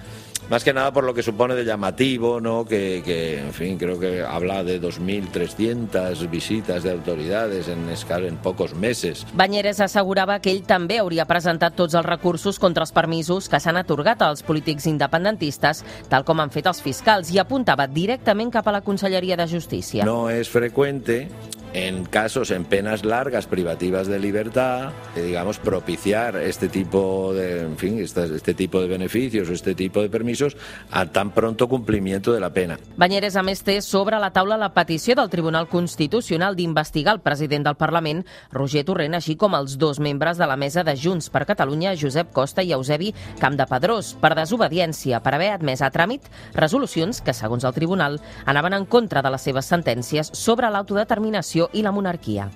más 0.50 0.64
que 0.64 0.74
nada 0.74 0.92
por 0.92 1.04
lo 1.04 1.14
que 1.14 1.24
supone 1.24 1.56
de 1.56 1.66
llamativo, 1.66 2.40
¿no? 2.40 2.66
que, 2.66 3.02
que 3.04 3.40
en 3.40 3.54
fin, 3.54 3.78
creo 3.78 4.00
que 4.00 4.22
habla 4.22 4.64
de 4.64 4.82
2.300 4.82 6.30
visitas 6.30 6.84
de 6.84 6.92
autoridades 6.92 7.68
en, 7.68 7.90
escala, 7.90 8.28
en 8.28 8.38
pocos 8.38 8.75
meses. 8.75 9.25
Banyeres 9.34 9.80
assegurava 9.80 10.40
que 10.40 10.54
ell 10.54 10.64
també 10.68 11.00
hauria 11.02 11.28
presentat 11.30 11.75
tots 11.78 11.98
els 11.98 12.06
recursos 12.06 12.60
contra 12.62 12.86
els 12.86 12.94
permisos 12.96 13.50
que 13.50 13.60
s'han 13.60 13.82
atorgat 13.82 14.22
als 14.22 14.46
polítics 14.46 14.88
independentistes, 14.92 15.84
tal 16.10 16.25
com 16.28 16.40
han 16.40 16.54
fet 16.54 16.70
els 16.70 16.82
fiscals, 16.86 17.34
i 17.34 17.42
apuntava 17.42 17.88
directament 17.88 18.54
cap 18.54 18.68
a 18.68 18.78
la 18.78 18.86
Conselleria 18.86 19.38
de 19.40 19.50
Justícia. 19.50 20.06
No 20.06 20.30
és 20.30 20.50
freqüente 20.52 21.25
en 21.75 22.06
casos, 22.06 22.52
en 22.52 22.64
penas 22.64 23.04
largas 23.04 23.48
privativas 23.48 24.08
de 24.08 24.18
libertad, 24.18 24.94
digamos, 25.14 25.60
propiciar 25.60 26.38
este 26.38 26.70
tipo 26.70 27.34
de, 27.34 27.64
en 27.64 27.78
fin, 27.78 28.00
este, 28.00 28.34
este 28.34 28.54
tipo 28.54 28.80
de 28.80 28.88
beneficios 28.88 29.50
o 29.50 29.54
este 29.54 29.75
tipo 29.75 30.02
de 30.02 30.10
permisos 30.10 30.35
a 30.92 31.06
tan 31.06 31.32
pronto 31.32 31.68
cumplimiento 31.68 32.34
de 32.34 32.39
la 32.39 32.51
pena. 32.54 32.77
Banyeres, 32.98 33.36
a 33.36 33.44
més, 33.44 33.63
té 33.63 33.80
sobre 33.82 34.20
la 34.20 34.32
taula 34.36 34.58
la 34.58 34.74
petició 34.74 35.15
del 35.15 35.30
Tribunal 35.30 35.68
Constitucional 35.68 36.56
d'investigar 36.56 37.15
el 37.15 37.24
president 37.24 37.65
del 37.65 37.80
Parlament, 37.80 38.25
Roger 38.51 38.86
Torrent, 38.86 39.15
així 39.15 39.36
com 39.36 39.56
els 39.56 39.77
dos 39.77 40.00
membres 40.00 40.38
de 40.38 40.48
la 40.48 40.58
mesa 40.58 40.84
de 40.84 40.96
Junts 40.98 41.30
per 41.30 41.46
Catalunya, 41.46 41.96
Josep 42.00 42.32
Costa 42.36 42.63
i 42.63 42.74
Eusebi 42.75 43.13
Campdepadrós, 43.39 44.13
per 44.22 44.36
desobediència, 44.36 45.22
per 45.24 45.36
haver 45.36 45.51
admès 45.56 45.82
a 45.82 45.92
tràmit 45.92 46.30
resolucions 46.54 47.22
que, 47.22 47.34
segons 47.34 47.65
el 47.65 47.75
tribunal, 47.75 48.20
anaven 48.46 48.80
en 48.80 48.86
contra 48.86 49.24
de 49.25 49.34
les 49.34 49.48
seves 49.48 49.72
sentències 49.72 50.32
sobre 50.34 50.70
l'autodeterminació 50.70 51.70
i 51.74 51.86
la 51.86 51.96
monarquia. 51.96 52.50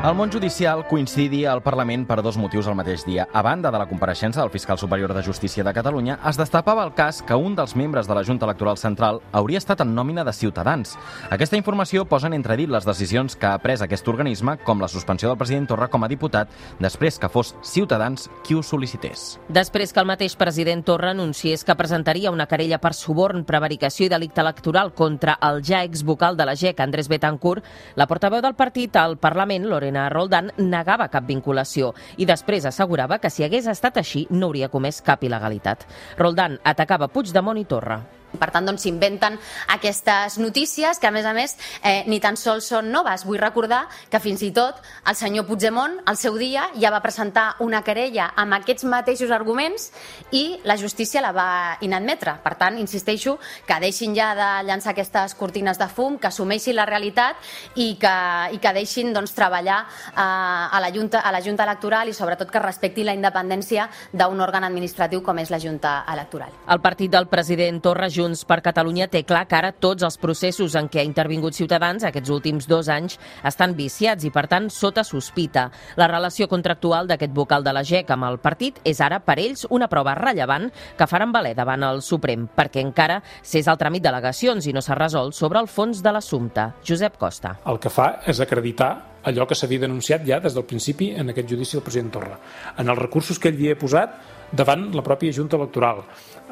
El 0.00 0.14
món 0.16 0.30
judicial 0.32 0.86
coincidí 0.88 1.42
al 1.44 1.60
Parlament 1.60 2.06
per 2.08 2.22
dos 2.24 2.38
motius 2.40 2.64
al 2.70 2.74
mateix 2.78 3.02
dia. 3.04 3.26
A 3.36 3.42
banda 3.44 3.68
de 3.68 3.76
la 3.76 3.84
compareixença 3.84 4.40
del 4.40 4.48
fiscal 4.48 4.78
superior 4.80 5.12
de 5.12 5.22
Justícia 5.22 5.60
de 5.62 5.74
Catalunya, 5.76 6.14
es 6.24 6.38
destapava 6.40 6.86
el 6.86 6.94
cas 6.96 7.18
que 7.20 7.36
un 7.36 7.52
dels 7.54 7.74
membres 7.76 8.08
de 8.08 8.14
la 8.16 8.22
Junta 8.24 8.46
Electoral 8.48 8.78
Central 8.80 9.20
hauria 9.30 9.60
estat 9.60 9.82
en 9.84 9.92
nòmina 9.94 10.24
de 10.24 10.32
Ciutadans. 10.32 10.94
Aquesta 11.28 11.58
informació 11.60 12.06
posa 12.08 12.30
en 12.30 12.36
entredit 12.38 12.72
les 12.72 12.86
decisions 12.88 13.36
que 13.36 13.50
ha 13.50 13.58
pres 13.60 13.82
aquest 13.84 14.08
organisme, 14.08 14.54
com 14.64 14.80
la 14.80 14.88
suspensió 14.88 15.28
del 15.28 15.36
president 15.36 15.68
Torra 15.68 15.90
com 15.92 16.00
a 16.02 16.08
diputat, 16.08 16.48
després 16.80 17.20
que 17.20 17.28
fos 17.28 17.52
Ciutadans 17.60 18.30
qui 18.40 18.56
ho 18.56 18.64
sol·licités. 18.64 19.36
Després 19.52 19.92
que 19.92 20.00
el 20.00 20.08
mateix 20.08 20.32
president 20.32 20.80
Torra 20.80 21.12
anunciés 21.12 21.60
que 21.60 21.76
presentaria 21.76 22.32
una 22.32 22.48
querella 22.48 22.80
per 22.80 22.94
suborn, 22.96 23.44
prevaricació 23.44 24.08
i 24.08 24.14
delicte 24.16 24.40
electoral 24.40 24.94
contra 24.96 25.36
el 25.44 25.60
ja 25.60 25.84
exvocal 25.84 26.40
de 26.40 26.48
la 26.48 26.56
GEC, 26.56 26.80
Andrés 26.80 27.12
Betancourt, 27.12 27.68
la 28.00 28.08
portaveu 28.08 28.40
del 28.40 28.56
partit 28.56 28.96
al 28.96 29.20
Parlament, 29.20 29.68
Lorena 29.68 29.89
Lorena 29.90 30.08
Roldán 30.08 30.52
negava 30.56 31.08
cap 31.10 31.26
vinculació 31.26 31.90
i 32.16 32.26
després 32.28 32.68
assegurava 32.68 33.18
que 33.18 33.30
si 33.30 33.42
hagués 33.42 33.66
estat 33.66 33.98
així 33.98 34.26
no 34.30 34.46
hauria 34.46 34.70
comès 34.70 35.02
cap 35.02 35.26
il·legalitat. 35.26 35.82
Roldán 36.18 36.58
atacava 36.62 37.10
Puigdemont 37.10 37.58
i 37.58 37.66
Torra. 37.66 37.98
Per 38.38 38.50
tant, 38.52 38.66
doncs 38.66 38.84
s'inventen 38.86 39.38
aquestes 39.74 40.38
notícies 40.38 40.98
que, 40.98 41.08
a 41.08 41.14
més 41.14 41.26
a 41.26 41.32
més, 41.34 41.56
eh, 41.82 42.04
ni 42.06 42.20
tan 42.20 42.36
sols 42.36 42.68
són 42.70 42.90
noves. 42.92 43.24
Vull 43.26 43.40
recordar 43.40 43.86
que 44.10 44.20
fins 44.20 44.42
i 44.46 44.52
tot 44.54 44.78
el 45.08 45.16
senyor 45.16 45.46
Puigdemont, 45.48 45.98
al 46.06 46.16
seu 46.16 46.36
dia, 46.38 46.68
ja 46.78 46.90
va 46.90 47.02
presentar 47.02 47.56
una 47.60 47.82
querella 47.82 48.30
amb 48.36 48.54
aquests 48.60 48.84
mateixos 48.84 49.30
arguments 49.30 49.90
i 50.30 50.60
la 50.64 50.76
justícia 50.76 51.22
la 51.22 51.32
va 51.32 51.50
inadmetre. 51.80 52.36
Per 52.44 52.54
tant, 52.60 52.78
insisteixo 52.78 53.38
que 53.66 53.80
deixin 53.82 54.14
ja 54.14 54.32
de 54.38 54.50
llançar 54.68 54.92
aquestes 54.94 55.34
cortines 55.34 55.78
de 55.78 55.88
fum, 55.88 56.18
que 56.18 56.28
assumeixin 56.30 56.76
la 56.76 56.86
realitat 56.86 57.36
i 57.74 57.94
que, 58.00 58.14
i 58.54 58.60
que 58.62 58.74
deixin 58.76 59.12
doncs, 59.14 59.34
treballar 59.34 59.80
eh, 59.82 60.20
a, 60.20 60.78
la 60.80 60.90
Junta, 60.94 61.20
a 61.20 61.32
la 61.32 61.42
Junta 61.42 61.66
Electoral 61.66 62.08
i 62.08 62.14
sobretot 62.16 62.50
que 62.50 62.62
respecti 62.62 63.04
la 63.04 63.14
independència 63.16 63.88
d'un 64.12 64.40
òrgan 64.40 64.64
administratiu 64.66 65.22
com 65.22 65.38
és 65.42 65.50
la 65.50 65.60
Junta 65.62 66.00
Electoral. 66.10 66.54
El 66.70 66.82
partit 66.84 67.10
del 67.12 67.28
president 67.30 67.80
Torra 67.82 68.08
Junts 68.20 68.42
per 68.44 68.60
Catalunya 68.60 69.06
té 69.08 69.22
clar 69.24 69.46
que 69.48 69.56
ara 69.56 69.70
tots 69.72 70.04
els 70.04 70.18
processos 70.20 70.74
en 70.76 70.90
què 70.92 71.00
ha 71.00 71.06
intervingut 71.08 71.56
Ciutadans 71.56 72.04
aquests 72.04 72.32
últims 72.34 72.66
dos 72.68 72.90
anys 72.92 73.16
estan 73.48 73.72
viciats 73.78 74.26
i, 74.28 74.32
per 74.34 74.44
tant, 74.50 74.68
sota 74.72 75.04
sospita. 75.06 75.68
La 75.96 76.08
relació 76.10 76.48
contractual 76.50 77.08
d'aquest 77.08 77.32
vocal 77.32 77.64
de 77.64 77.72
la 77.72 77.84
GEC 77.86 78.12
amb 78.12 78.28
el 78.28 78.36
partit 78.42 78.80
és 78.84 79.00
ara, 79.00 79.22
per 79.24 79.38
ells, 79.40 79.64
una 79.72 79.88
prova 79.88 80.14
rellevant 80.18 80.68
que 80.98 81.08
faran 81.08 81.32
valer 81.32 81.54
davant 81.56 81.86
el 81.88 82.02
Suprem, 82.04 82.44
perquè 82.56 82.84
encara 82.84 83.22
s'és 83.40 83.70
el 83.70 83.80
tràmit 83.80 84.04
d'al·legacions 84.04 84.68
i 84.68 84.76
no 84.76 84.84
s'ha 84.84 84.98
resolt 84.98 85.38
sobre 85.38 85.62
el 85.62 85.70
fons 85.70 86.04
de 86.04 86.12
l'assumpte. 86.12 86.70
Josep 86.84 87.16
Costa. 87.16 87.56
El 87.70 87.80
que 87.80 87.92
fa 87.92 88.18
és 88.28 88.44
acreditar 88.44 88.92
allò 89.24 89.46
que 89.46 89.56
s'havia 89.58 89.82
denunciat 89.86 90.24
ja 90.26 90.40
des 90.40 90.54
del 90.56 90.64
principi 90.64 91.10
en 91.16 91.32
aquest 91.32 91.48
judici 91.50 91.76
del 91.76 91.84
president 91.84 92.12
Torra. 92.12 92.38
En 92.78 92.88
els 92.88 92.98
recursos 92.98 93.38
que 93.38 93.50
ell 93.50 93.58
havia 93.58 93.78
posat 93.78 94.16
davant 94.52 94.88
la 94.96 95.04
pròpia 95.06 95.32
Junta 95.32 95.56
Electoral, 95.56 96.02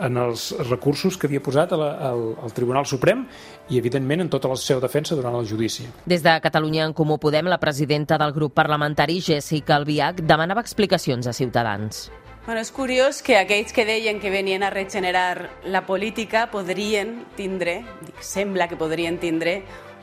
en 0.00 0.20
els 0.22 0.52
recursos 0.68 1.16
que 1.18 1.26
havia 1.26 1.42
posat 1.42 1.72
al, 1.74 1.82
al, 1.82 2.22
al 2.44 2.54
Tribunal 2.54 2.86
Suprem 2.86 3.24
i, 3.68 3.78
evidentment, 3.78 4.22
en 4.22 4.30
tota 4.30 4.50
la 4.52 4.58
seva 4.60 4.84
defensa 4.84 5.18
durant 5.18 5.34
el 5.34 5.48
judici. 5.48 5.88
Des 6.06 6.22
de 6.22 6.36
Catalunya 6.44 6.86
en 6.86 6.94
Comú 6.94 7.18
Podem, 7.18 7.50
la 7.50 7.58
presidenta 7.58 8.18
del 8.18 8.32
grup 8.36 8.54
parlamentari, 8.54 9.20
Jessica 9.20 9.76
Albiach, 9.76 10.22
demanava 10.22 10.62
explicacions 10.62 11.26
a 11.26 11.34
Ciutadans. 11.34 12.08
Bueno, 12.48 12.62
és 12.64 12.70
curiós 12.72 13.18
que 13.20 13.34
aquells 13.36 13.74
que 13.76 13.84
deien 13.84 14.22
que 14.22 14.30
venien 14.32 14.62
a 14.64 14.70
regenerar 14.72 15.50
la 15.68 15.82
política 15.84 16.46
podrien 16.48 17.26
tindre, 17.36 17.82
dic, 18.00 18.22
sembla 18.24 18.70
que 18.70 18.78
podrien 18.80 19.18
tindre 19.20 19.58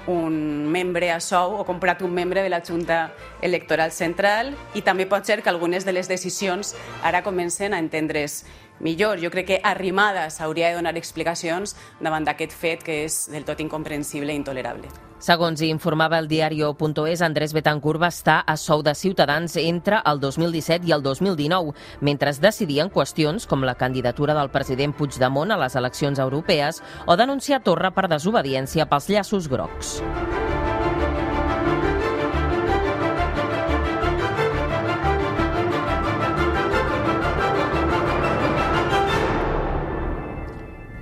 un 0.08 0.68
membre 0.72 1.12
a 1.12 1.20
sou 1.20 1.56
o 1.60 1.66
comprat 1.66 2.02
un 2.06 2.14
membre 2.14 2.44
de 2.44 2.50
la 2.50 2.62
Junta 2.66 3.14
Electoral 3.42 3.92
Central 3.92 4.54
i 4.76 4.84
també 4.86 5.08
pot 5.10 5.26
ser 5.26 5.42
que 5.42 5.50
algunes 5.50 5.86
de 5.86 5.94
les 5.96 6.10
decisions 6.12 6.76
ara 7.04 7.24
comencen 7.26 7.74
a 7.74 7.80
entendre's 7.82 8.44
millor. 8.80 9.20
Jo 9.22 9.32
crec 9.32 9.48
que 9.48 9.62
Arrimadas 9.64 10.42
hauria 10.42 10.70
de 10.70 10.76
donar 10.76 10.98
explicacions 10.98 11.76
davant 12.00 12.26
d'aquest 12.26 12.54
fet 12.54 12.84
que 12.84 13.04
és 13.06 13.26
del 13.32 13.46
tot 13.46 13.60
incomprensible 13.60 14.34
i 14.34 14.40
intolerable. 14.40 14.92
Segons 15.26 15.62
informava 15.64 16.20
el 16.20 16.28
diario.es, 16.28 17.22
Andrés 17.24 17.54
Betancourt 17.56 18.02
va 18.04 18.12
estar 18.12 18.44
a 18.46 18.58
sou 18.60 18.84
de 18.84 18.94
Ciutadans 18.94 19.56
entre 19.58 20.02
el 20.06 20.20
2017 20.20 20.86
i 20.86 20.94
el 20.94 21.02
2019, 21.02 21.74
mentre 22.02 22.30
es 22.30 22.42
decidien 22.44 22.92
qüestions 22.92 23.48
com 23.48 23.64
la 23.64 23.78
candidatura 23.80 24.36
del 24.38 24.52
president 24.52 24.94
Puigdemont 24.94 25.56
a 25.56 25.62
les 25.64 25.76
eleccions 25.80 26.20
europees 26.20 26.84
o 27.08 27.18
denunciar 27.18 27.64
Torra 27.64 27.96
per 27.96 28.10
desobediència 28.12 28.90
pels 28.92 29.10
llaços 29.10 29.50
grocs. 29.50 30.02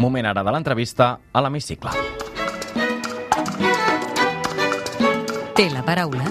Moment 0.04 0.28
ara 0.28 0.44
de 0.44 0.52
l'entrevista 0.52 1.14
a 1.32 1.42
l'hemicicle. 1.46 1.94
Té 5.56 5.70
la 5.72 5.86
paraula 5.88 6.28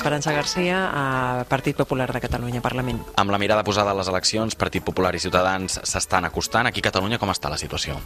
Esperança 0.00 0.32
Garcia, 0.32 0.76
a 0.96 1.44
Partit 1.44 1.76
Popular 1.76 2.06
de 2.10 2.22
Catalunya, 2.24 2.62
Parlament. 2.64 3.02
Amb 3.20 3.30
la 3.30 3.38
mirada 3.38 3.60
posada 3.62 3.92
a 3.92 3.98
les 3.98 4.08
eleccions, 4.08 4.56
Partit 4.56 4.80
Popular 4.80 5.12
i 5.12 5.20
Ciutadans 5.20 5.76
s'estan 5.84 6.24
acostant. 6.24 6.66
Aquí 6.70 6.80
a 6.80 6.86
Catalunya 6.88 7.18
com 7.20 7.28
està 7.28 7.50
la 7.52 7.58
situació? 7.60 7.98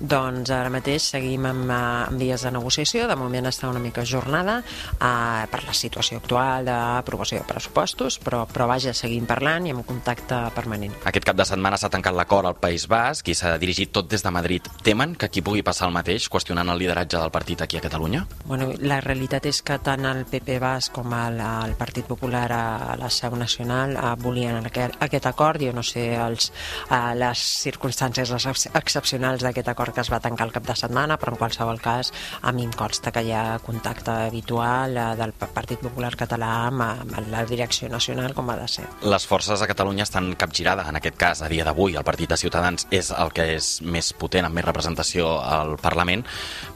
Doncs 0.00 0.50
ara 0.54 0.70
mateix 0.72 1.06
seguim 1.14 1.46
amb, 1.48 1.70
amb 1.70 2.20
dies 2.20 2.44
de 2.44 2.52
negociació. 2.54 3.06
De 3.08 3.16
moment 3.16 3.48
està 3.50 3.70
una 3.70 3.82
mica 3.82 4.04
jornada 4.04 4.60
eh, 4.60 5.46
per 5.50 5.62
la 5.66 5.76
situació 5.76 6.20
actual 6.20 6.68
d'aprovació 6.68 7.40
de 7.40 7.48
pressupostos, 7.48 8.18
però, 8.20 8.44
però 8.50 8.68
vaja, 8.70 8.94
seguim 8.96 9.26
parlant 9.30 9.68
i 9.68 9.74
amb 9.74 9.86
contacte 9.86 10.42
permanent. 10.56 10.98
Aquest 11.08 11.28
cap 11.28 11.38
de 11.38 11.48
setmana 11.48 11.80
s'ha 11.80 11.92
tancat 11.92 12.16
l'acord 12.16 12.50
al 12.50 12.58
País 12.60 12.86
Basc 12.90 13.28
i 13.32 13.38
s'ha 13.38 13.56
dirigit 13.62 13.92
tot 13.94 14.10
des 14.10 14.24
de 14.24 14.34
Madrid. 14.34 14.68
Temen 14.84 15.16
que 15.16 15.30
aquí 15.30 15.42
pugui 15.44 15.64
passar 15.66 15.88
el 15.88 15.96
mateix, 15.96 16.28
qüestionant 16.28 16.68
el 16.68 16.80
lideratge 16.84 17.16
del 17.16 17.32
partit 17.34 17.62
aquí 17.64 17.78
a 17.80 17.84
Catalunya? 17.84 18.26
Bueno, 18.44 18.72
la 18.80 19.00
realitat 19.04 19.46
és 19.48 19.62
que 19.64 19.78
tant 19.84 20.04
el 20.08 20.26
PP 20.28 20.60
Basc 20.60 20.92
com 20.94 21.12
el 21.16 21.30
el, 21.30 21.40
el 21.70 21.74
Partit 21.76 22.06
Popular 22.06 22.50
a 22.52 22.96
la 22.98 23.10
seu 23.10 23.34
nacional 23.36 23.94
eh, 23.96 24.14
volien 24.18 24.66
aquest, 24.66 24.96
aquest 25.02 25.26
acord, 25.30 25.62
jo 25.62 25.72
no 25.76 25.82
sé 25.86 26.04
els, 26.16 26.50
eh, 26.90 27.14
les 27.18 27.44
circumstàncies 27.64 28.32
les 28.34 28.66
excepcionals 28.74 29.44
d'aquest 29.46 29.70
acord 29.72 29.89
perquè 29.90 30.04
es 30.06 30.12
va 30.12 30.20
tancar 30.22 30.46
el 30.46 30.54
cap 30.54 30.66
de 30.66 30.76
setmana, 30.78 31.18
però 31.18 31.34
en 31.34 31.40
qualsevol 31.40 31.80
cas 31.82 32.12
a 32.46 32.52
mi 32.54 32.64
em 32.68 32.72
consta 32.76 33.10
que 33.12 33.24
hi 33.26 33.32
ha 33.34 33.58
contacte 33.64 34.14
habitual 34.30 34.96
eh, 34.96 35.06
del 35.18 35.34
Partit 35.34 35.82
Popular 35.82 36.14
Català 36.18 36.50
amb, 36.68 36.84
amb 36.86 37.30
la 37.32 37.44
direcció 37.48 37.90
nacional 37.90 38.34
com 38.36 38.50
ha 38.50 38.58
de 38.60 38.68
ser. 38.70 38.86
Les 39.02 39.26
forces 39.26 39.62
a 39.62 39.68
Catalunya 39.70 40.06
estan 40.06 40.32
capgirades, 40.38 40.88
en 40.88 41.00
aquest 41.00 41.18
cas, 41.18 41.42
a 41.42 41.50
dia 41.50 41.66
d'avui. 41.66 41.96
El 41.98 42.06
Partit 42.06 42.30
de 42.30 42.38
Ciutadans 42.40 42.86
és 42.90 43.10
el 43.16 43.34
que 43.34 43.48
és 43.56 43.72
més 43.82 44.12
potent, 44.14 44.46
amb 44.46 44.56
més 44.56 44.66
representació 44.68 45.32
al 45.40 45.76
Parlament. 45.82 46.24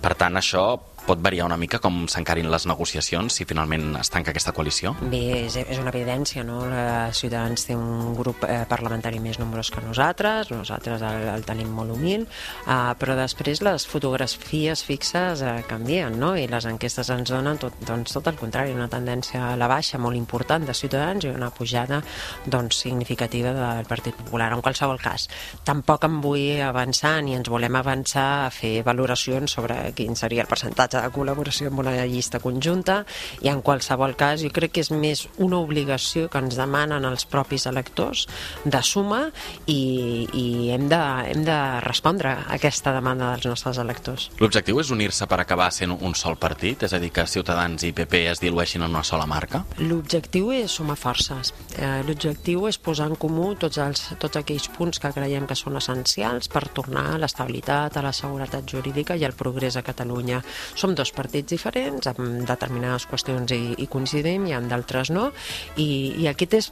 Per 0.02 0.14
tant, 0.18 0.36
això 0.40 0.66
pot 1.06 1.20
variar 1.20 1.44
una 1.46 1.58
mica 1.60 1.78
com 1.82 2.04
s'encarin 2.08 2.48
les 2.50 2.64
negociacions 2.68 3.36
si 3.36 3.44
finalment 3.48 3.94
es 4.00 4.10
tanca 4.12 4.32
aquesta 4.32 4.54
coalició? 4.56 4.94
Bé, 5.12 5.44
és, 5.44 5.56
és 5.60 5.80
una 5.80 5.92
evidència, 5.92 6.44
no? 6.46 6.62
La 6.70 7.12
Ciutadans 7.12 7.66
té 7.68 7.76
un 7.76 8.14
grup 8.16 8.44
eh, 8.48 8.62
parlamentari 8.68 9.20
més 9.20 9.38
nombrós 9.40 9.70
que 9.74 9.82
nosaltres, 9.84 10.50
nosaltres 10.54 11.04
el, 11.04 11.26
el 11.34 11.44
tenim 11.44 11.72
molt 11.76 11.92
humil, 11.94 12.24
eh, 12.64 12.76
però 13.00 13.16
després 13.18 13.60
les 13.64 13.86
fotografies 13.88 14.84
fixes 14.86 15.44
eh, 15.44 15.54
canvien, 15.68 16.16
no? 16.20 16.32
I 16.40 16.48
les 16.50 16.68
enquestes 16.70 17.12
ens 17.12 17.34
donen 17.34 17.60
tot, 17.60 17.76
doncs, 17.84 18.16
tot 18.16 18.32
el 18.32 18.40
contrari, 18.40 18.72
una 18.76 18.88
tendència 18.92 19.50
a 19.50 19.58
la 19.60 19.68
baixa 19.70 20.00
molt 20.00 20.16
important 20.16 20.64
de 20.64 20.76
Ciutadans 20.76 21.28
i 21.28 21.34
una 21.34 21.52
pujada 21.54 22.00
doncs, 22.46 22.80
significativa 22.86 23.52
del 23.52 23.90
Partit 23.90 24.16
Popular. 24.16 24.52
En 24.54 24.64
qualsevol 24.64 25.02
cas, 25.02 25.28
tampoc 25.68 26.08
em 26.08 26.20
vull 26.24 26.62
avançar 26.64 27.18
ni 27.24 27.36
ens 27.36 27.52
volem 27.52 27.76
avançar 27.76 28.28
a 28.46 28.50
fer 28.54 28.78
valoracions 28.86 29.58
sobre 29.58 29.76
quin 29.96 30.16
seria 30.16 30.44
el 30.44 30.50
percentatge 30.50 30.93
de 30.94 31.02
col·laboració 31.14 31.70
amb 31.70 31.82
una 31.84 31.94
llista 32.06 32.40
conjunta 32.42 33.02
i 33.42 33.50
en 33.52 33.62
qualsevol 33.64 34.16
cas 34.18 34.42
jo 34.44 34.52
crec 34.54 34.74
que 34.74 34.84
és 34.84 34.90
més 34.94 35.26
una 35.42 35.60
obligació 35.62 36.28
que 36.30 36.40
ens 36.42 36.56
demanen 36.58 37.04
els 37.08 37.26
propis 37.30 37.66
electors 37.70 38.26
de 38.64 38.80
suma 38.82 39.24
i, 39.66 40.26
i 40.32 40.46
hem, 40.74 40.88
de, 40.90 41.02
hem 41.32 41.44
de 41.46 41.58
respondre 41.84 42.34
a 42.34 42.54
aquesta 42.56 42.94
demanda 42.94 43.32
dels 43.34 43.48
nostres 43.50 43.78
electors. 43.82 44.28
L'objectiu 44.40 44.80
és 44.82 44.90
unir-se 44.94 45.28
per 45.30 45.40
acabar 45.42 45.70
sent 45.74 45.94
un 45.94 46.14
sol 46.18 46.38
partit? 46.40 46.84
És 46.86 46.94
a 46.94 47.00
dir, 47.02 47.10
que 47.14 47.26
Ciutadans 47.30 47.84
i 47.86 47.92
PP 47.96 48.24
es 48.30 48.42
dilueixin 48.42 48.84
en 48.84 48.92
una 48.92 49.04
sola 49.06 49.26
marca? 49.26 49.64
L'objectiu 49.80 50.52
és 50.54 50.74
sumar 50.78 50.96
forces. 51.00 51.52
Eh, 51.76 52.02
L'objectiu 52.06 52.68
és 52.68 52.78
posar 52.78 53.08
en 53.10 53.18
comú 53.20 53.52
tots, 53.60 53.78
els, 53.82 54.06
tots 54.20 54.40
aquells 54.40 54.68
punts 54.76 55.00
que 55.02 55.12
creiem 55.14 55.48
que 55.48 55.56
són 55.58 55.78
essencials 55.80 56.50
per 56.52 56.66
tornar 56.76 57.06
a 57.14 57.18
l'estabilitat, 57.20 57.96
a 57.96 58.04
la 58.04 58.12
seguretat 58.14 58.68
jurídica 58.70 59.16
i 59.16 59.24
al 59.26 59.36
progrés 59.38 59.76
a 59.76 59.84
Catalunya. 59.86 60.42
Som 60.84 60.92
dos 60.92 61.14
partits 61.16 61.48
diferents, 61.48 62.04
amb 62.10 62.42
determinades 62.44 63.06
qüestions 63.08 63.54
i, 63.56 63.72
i 63.80 63.86
coincidim 63.88 64.42
i 64.50 64.52
amb 64.52 64.68
d'altres 64.68 65.08
no, 65.08 65.30
i, 65.80 66.12
i 66.20 66.26
aquest 66.28 66.56
és 66.58 66.66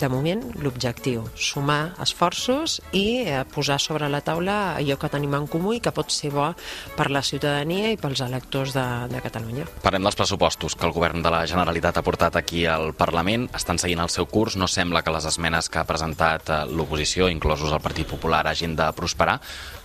de 0.00 0.08
moment 0.08 0.40
l'objectiu, 0.64 1.26
sumar 1.36 1.92
esforços 2.00 2.78
i 2.96 3.26
eh, 3.26 3.42
posar 3.52 3.76
sobre 3.76 4.08
la 4.08 4.22
taula 4.24 4.78
allò 4.78 4.96
que 4.96 5.10
tenim 5.12 5.36
en 5.36 5.50
comú 5.52 5.74
i 5.76 5.82
que 5.84 5.92
pot 5.92 6.08
ser 6.08 6.32
bo 6.32 6.48
per 6.96 7.10
la 7.12 7.20
ciutadania 7.20 7.92
i 7.92 8.00
pels 8.00 8.24
electors 8.24 8.72
de, 8.72 8.86
de 9.12 9.20
Catalunya. 9.20 9.68
Parlem 9.84 10.08
dels 10.08 10.16
pressupostos 10.16 10.72
que 10.72 10.88
el 10.88 10.96
govern 10.96 11.20
de 11.20 11.36
la 11.36 11.44
Generalitat 11.44 12.00
ha 12.00 12.06
portat 12.08 12.40
aquí 12.40 12.64
al 12.64 12.96
Parlament. 12.96 13.50
Estan 13.52 13.76
seguint 13.76 14.00
el 14.00 14.16
seu 14.16 14.32
curs. 14.32 14.56
No 14.56 14.64
sembla 14.64 15.04
que 15.04 15.12
les 15.12 15.28
esmenes 15.28 15.68
que 15.68 15.84
ha 15.84 15.88
presentat 15.92 16.48
eh, 16.48 16.64
l'oposició, 16.72 17.28
inclosos 17.28 17.68
el 17.68 17.84
Partit 17.84 18.08
Popular, 18.16 18.46
hagin 18.48 18.80
de 18.80 18.88
prosperar. 18.96 19.42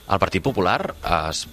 El 0.08 0.24
Partit 0.24 0.40
Popular 0.40 0.80
es 1.28 1.44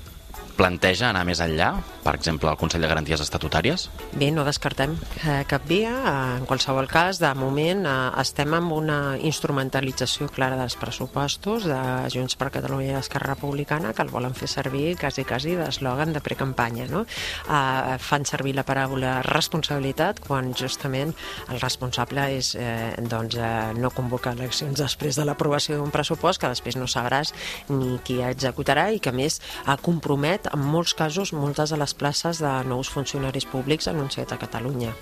planteja 0.54 1.10
anar 1.10 1.24
més 1.26 1.40
enllà, 1.42 1.72
per 2.04 2.14
exemple, 2.18 2.50
el 2.50 2.58
Consell 2.60 2.84
de 2.84 2.88
Garanties 2.90 3.22
Estatutàries? 3.24 3.88
Bé, 4.12 4.28
no 4.34 4.44
descartem 4.46 4.94
eh, 5.22 5.42
cap 5.48 5.64
via. 5.68 5.92
Eh, 5.94 6.14
en 6.40 6.46
qualsevol 6.48 6.88
cas, 6.90 7.18
de 7.22 7.30
moment 7.38 7.84
eh, 7.88 7.94
estem 8.22 8.54
amb 8.56 8.74
una 8.76 8.98
instrumentalització 9.16 10.28
clara 10.34 10.58
dels 10.60 10.76
pressupostos 10.80 11.66
de 11.68 11.80
Junts 12.12 12.36
per 12.38 12.50
Catalunya 12.54 12.94
i 12.94 12.98
Esquerra 13.00 13.32
Republicana 13.34 13.94
que 13.96 14.04
el 14.04 14.12
volen 14.12 14.36
fer 14.36 14.50
servir 14.50 14.94
quasi, 15.00 15.24
quasi 15.26 15.56
d'eslògan 15.58 16.14
de 16.14 16.22
precampanya. 16.24 16.86
No? 16.92 17.04
Eh, 17.04 17.96
fan 17.98 18.28
servir 18.28 18.54
la 18.58 18.66
paraula 18.68 19.16
responsabilitat 19.26 20.20
quan 20.24 20.52
justament 20.54 21.14
el 21.48 21.60
responsable 21.62 22.28
és 22.38 22.54
eh, 22.60 22.94
doncs, 23.10 23.38
eh, 23.40 23.72
no 23.80 23.90
convocar 23.94 24.36
eleccions 24.36 24.78
després 24.78 25.18
de 25.18 25.26
l'aprovació 25.26 25.80
d'un 25.80 25.92
pressupost 25.94 26.40
que 26.40 26.52
després 26.52 26.78
no 26.78 26.88
sabràs 26.90 27.34
ni 27.72 27.98
qui 28.04 28.20
executarà 28.24 28.90
i 28.94 29.00
que 29.02 29.12
més 29.14 29.40
eh, 29.40 29.76
compromet 29.82 30.43
en 30.52 30.60
molts 30.60 30.94
casos, 30.94 31.32
moltes 31.32 31.72
de 31.72 31.78
les 31.80 31.94
places 31.94 32.40
de 32.42 32.52
nous 32.68 32.88
funcionaris 32.90 33.46
públics 33.50 33.88
anunciat 33.88 34.32
a 34.32 34.38
Catalunya. 34.40 34.92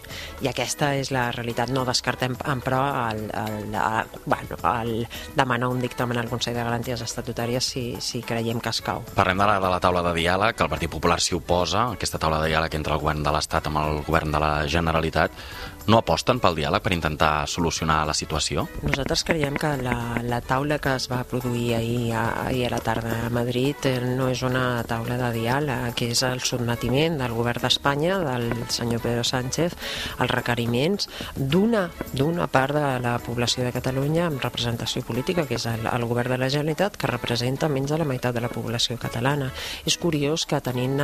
I 0.43 0.51
aquesta 0.51 0.93
és 0.99 1.13
la 1.15 1.31
realitat. 1.35 1.73
No 1.73 1.85
descartem, 1.89 2.37
però, 2.65 2.83
el, 3.11 3.25
el, 3.31 3.75
el, 3.75 4.19
bueno, 4.27 4.59
el 4.73 4.93
demanar 5.37 5.71
un 5.73 5.81
dictamen 5.83 6.19
al 6.19 6.31
Consell 6.31 6.57
de 6.59 6.65
Garanties 6.65 7.03
Estatutàries 7.05 7.73
si, 7.75 7.85
si 8.01 8.23
creiem 8.23 8.61
que 8.61 8.73
es 8.73 8.83
cau. 8.85 9.03
Parlem 9.17 9.41
de 9.43 9.49
la, 9.49 9.59
de 9.63 9.73
la 9.73 9.81
taula 9.83 10.05
de 10.07 10.15
diàleg, 10.19 10.57
que 10.57 10.67
el 10.67 10.73
Partit 10.73 10.93
Popular 10.93 11.19
s'hi 11.23 11.37
oposa, 11.39 11.89
aquesta 11.97 12.21
taula 12.23 12.43
de 12.43 12.53
diàleg 12.53 12.79
entre 12.79 12.97
el 12.97 13.03
govern 13.03 13.23
de 13.25 13.35
l'Estat 13.35 13.71
amb 13.71 13.83
el 13.83 14.03
govern 14.07 14.35
de 14.35 14.43
la 14.43 14.55
Generalitat. 14.71 15.45
No 15.91 15.99
aposten 15.99 16.39
pel 16.39 16.55
diàleg 16.55 16.83
per 16.85 16.93
intentar 16.95 17.47
solucionar 17.51 18.05
la 18.07 18.15
situació? 18.15 18.69
Nosaltres 18.85 19.25
creiem 19.27 19.57
que 19.59 19.73
la, 19.83 19.97
la 20.23 20.39
taula 20.47 20.79
que 20.83 20.93
es 20.95 21.09
va 21.11 21.23
produir 21.27 21.75
ahir, 21.75 22.13
ahir 22.15 22.69
a 22.69 22.71
la 22.77 22.79
tarda 22.85 23.17
a 23.27 23.31
Madrid 23.35 23.89
eh, 23.91 23.97
no 24.15 24.29
és 24.31 24.45
una 24.47 24.85
taula 24.87 25.17
de 25.19 25.31
diàleg, 25.41 25.89
que 25.99 26.13
és 26.15 26.23
el 26.29 26.43
sotmetiment 26.47 27.19
del 27.19 27.35
govern 27.35 27.67
d'Espanya, 27.67 28.21
del 28.23 28.47
senyor 28.71 29.03
Pedro 29.03 29.25
Sánchez, 29.27 29.75
als 30.23 30.31
requeriments 30.31 31.09
d'una 31.35 31.89
d'una 32.13 32.47
part 32.53 32.77
de 32.77 32.87
la 33.03 33.17
població 33.25 33.65
de 33.67 33.75
Catalunya 33.75 34.29
amb 34.29 34.43
representació 34.45 35.03
política, 35.03 35.47
que 35.49 35.59
és 35.59 35.67
el, 35.67 35.87
el 35.91 36.07
govern 36.07 36.37
de 36.37 36.39
la 36.45 36.51
Generalitat, 36.53 36.97
que 37.01 37.11
representa 37.11 37.71
menys 37.73 37.91
de 37.91 37.99
la 37.99 38.07
meitat 38.07 38.37
de 38.37 38.45
la 38.45 38.53
població 38.53 38.99
catalana. 39.03 39.51
És 39.89 39.99
curiós 39.99 40.47
que 40.47 40.63
tenint 40.63 41.01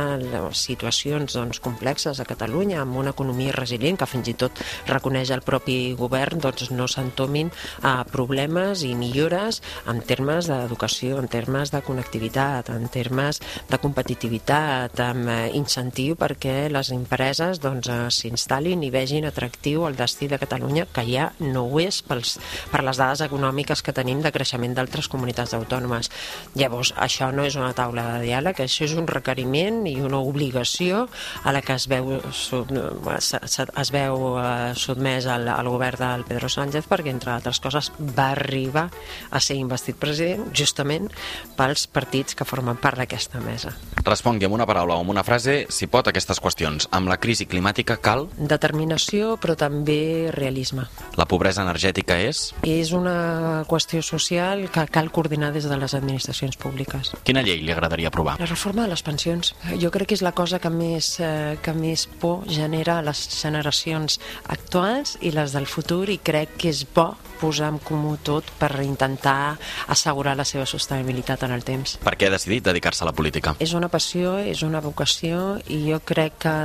situacions 0.55 1.35
doncs, 1.35 1.59
complexes 1.63 2.19
a 2.21 2.27
Catalunya, 2.29 2.83
amb 2.83 2.95
una 3.01 3.11
economia 3.15 3.55
resilient, 3.55 3.99
que 3.99 4.07
fins 4.07 4.31
i 4.31 4.37
tot 4.39 4.63
reconeix 4.87 5.31
el 5.35 5.43
propi 5.45 5.93
govern, 5.99 6.39
doncs 6.43 6.69
no 6.71 6.87
s'entomin 6.87 7.51
a 7.85 8.03
problemes 8.09 8.83
i 8.87 8.93
millores 8.97 9.61
en 9.89 10.01
termes 10.05 10.49
d'educació, 10.49 11.19
en 11.19 11.27
termes 11.31 11.71
de 11.73 11.81
connectivitat, 11.85 12.69
en 12.73 12.87
termes 12.91 13.41
de 13.69 13.79
competitivitat, 13.81 14.99
amb 15.03 15.29
eh, 15.29 15.37
incentiu 15.57 16.17
perquè 16.19 16.69
les 16.71 16.91
empreses 16.95 17.61
doncs, 17.63 17.89
eh, 17.89 18.09
s'instal·lin 18.13 18.83
i 18.85 18.91
vegin 18.93 19.27
atractiu 19.29 19.85
el 19.87 19.97
destí 19.99 20.29
de 20.29 20.39
Catalunya, 20.41 20.87
que 20.93 21.05
ja 21.07 21.29
no 21.39 21.65
ho 21.67 21.81
és 21.81 22.01
pels, 22.05 22.37
per 22.71 22.83
les 22.85 22.99
dades 22.99 23.23
econòmiques 23.25 23.83
que 23.85 23.95
tenim 23.95 24.23
de 24.23 24.31
creixement 24.35 24.75
d'altres 24.77 25.09
comunitats 25.11 25.55
autònomes. 25.57 26.11
Llavors, 26.59 26.93
això 26.97 27.31
no 27.35 27.45
és 27.47 27.57
una 27.59 27.73
taula 27.77 28.05
de 28.15 28.27
diàleg, 28.27 28.63
això 28.63 28.85
és 28.87 28.95
un 28.97 29.07
requeriment 29.09 29.83
i 29.89 29.97
una 30.01 30.19
obligació 30.19 31.07
a 31.43 31.53
la 31.55 31.61
que 31.61 31.75
es 31.75 31.87
veu, 31.91 32.15
es 32.19 33.91
veu 33.95 34.25
eh, 34.59 34.75
sotmès 34.75 35.27
al, 35.31 35.47
al 35.49 35.69
govern 35.71 36.03
del 36.03 36.25
Pedro 36.27 36.49
Sánchez 36.51 36.87
perquè, 36.89 37.13
entre 37.13 37.33
altres 37.33 37.61
coses, 37.63 37.91
va 37.99 38.31
arribar 38.35 38.89
a 39.31 39.41
ser 39.43 39.57
investit 39.59 39.97
president 39.99 40.49
justament 40.55 41.09
pels 41.57 41.87
partits 41.87 42.35
que 42.35 42.47
formen 42.47 42.79
part 42.79 42.99
d'aquesta 42.99 43.41
mesa. 43.43 43.73
Respongui 44.03 44.47
amb 44.47 44.57
una 44.57 44.67
paraula 44.69 44.97
o 44.97 45.03
amb 45.03 45.13
una 45.13 45.23
frase, 45.27 45.63
si 45.73 45.87
pot, 45.87 46.07
aquestes 46.07 46.39
qüestions. 46.41 46.89
Amb 46.95 47.11
la 47.11 47.19
crisi 47.21 47.47
climàtica 47.49 47.99
cal... 48.01 48.27
Determinació, 48.39 49.35
però 49.41 49.55
també 49.59 50.29
realisme. 50.35 50.87
La 51.19 51.27
pobresa 51.29 51.63
energètica 51.65 52.17
és? 52.19 52.49
És 52.67 52.93
una 52.95 53.63
qüestió 53.69 54.01
social 54.05 54.67
que 54.73 54.85
cal 54.91 55.11
coordinar 55.13 55.51
des 55.55 55.67
de 55.69 55.77
les 55.77 55.95
administracions 55.97 56.57
públiques. 56.59 57.13
Quina 57.27 57.43
llei 57.45 57.61
li 57.63 57.73
agradaria 57.75 58.09
aprovar? 58.09 58.37
La 58.39 58.49
reforma 58.49 58.85
de 58.85 58.93
les 58.93 59.03
pensions. 59.05 59.53
Jo 59.81 59.91
crec 59.93 60.09
que 60.09 60.17
és 60.17 60.23
la 60.25 60.33
cosa 60.33 60.59
que 60.59 60.71
més, 60.73 61.19
eh, 61.19 61.57
que 61.61 61.73
més 61.77 62.07
por 62.21 62.47
genera 62.49 62.97
a 62.99 63.05
les 63.05 63.21
generacions 63.41 64.19
actuals 64.49 65.17
i 65.21 65.31
les 65.35 65.53
del 65.55 65.69
futur 65.69 66.07
i 66.09 66.19
crec 66.21 66.57
que 66.59 66.73
és 66.73 66.85
bo 66.95 67.13
posar 67.39 67.69
en 67.71 67.79
comú 67.79 68.17
tot 68.19 68.43
per 68.59 68.73
intentar 68.83 69.55
assegurar 69.87 70.35
la 70.37 70.45
seva 70.45 70.65
sostenibilitat 70.67 71.45
en 71.47 71.55
el 71.55 71.63
temps. 71.63 71.95
Per 72.03 72.13
què 72.19 72.27
ha 72.27 72.33
decidit 72.33 72.65
dedicar-se 72.67 73.05
a 73.05 73.09
la 73.09 73.15
política? 73.15 73.55
És 73.63 73.73
una 73.77 73.87
passió, 73.91 74.35
és 74.43 74.61
una 74.67 74.81
vocació 74.83 75.55
i 75.71 75.79
jo 75.87 76.01
crec 76.03 76.41
que 76.43 76.55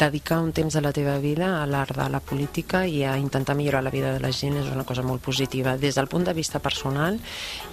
dedicar 0.00 0.40
un 0.40 0.54
temps 0.56 0.74
de 0.74 0.82
la 0.84 0.94
teva 0.96 1.18
vida 1.20 1.50
a 1.60 1.66
l'art 1.68 1.96
de 1.98 2.08
la 2.08 2.22
política 2.24 2.86
i 2.88 3.04
a 3.04 3.18
intentar 3.20 3.56
millorar 3.58 3.84
la 3.84 3.92
vida 3.92 4.14
de 4.14 4.22
la 4.24 4.32
gent 4.32 4.56
és 4.62 4.72
una 4.72 4.86
cosa 4.88 5.04
molt 5.04 5.22
positiva 5.22 5.76
des 5.76 5.98
del 5.98 6.08
punt 6.08 6.24
de 6.24 6.34
vista 6.34 6.58
personal 6.64 7.18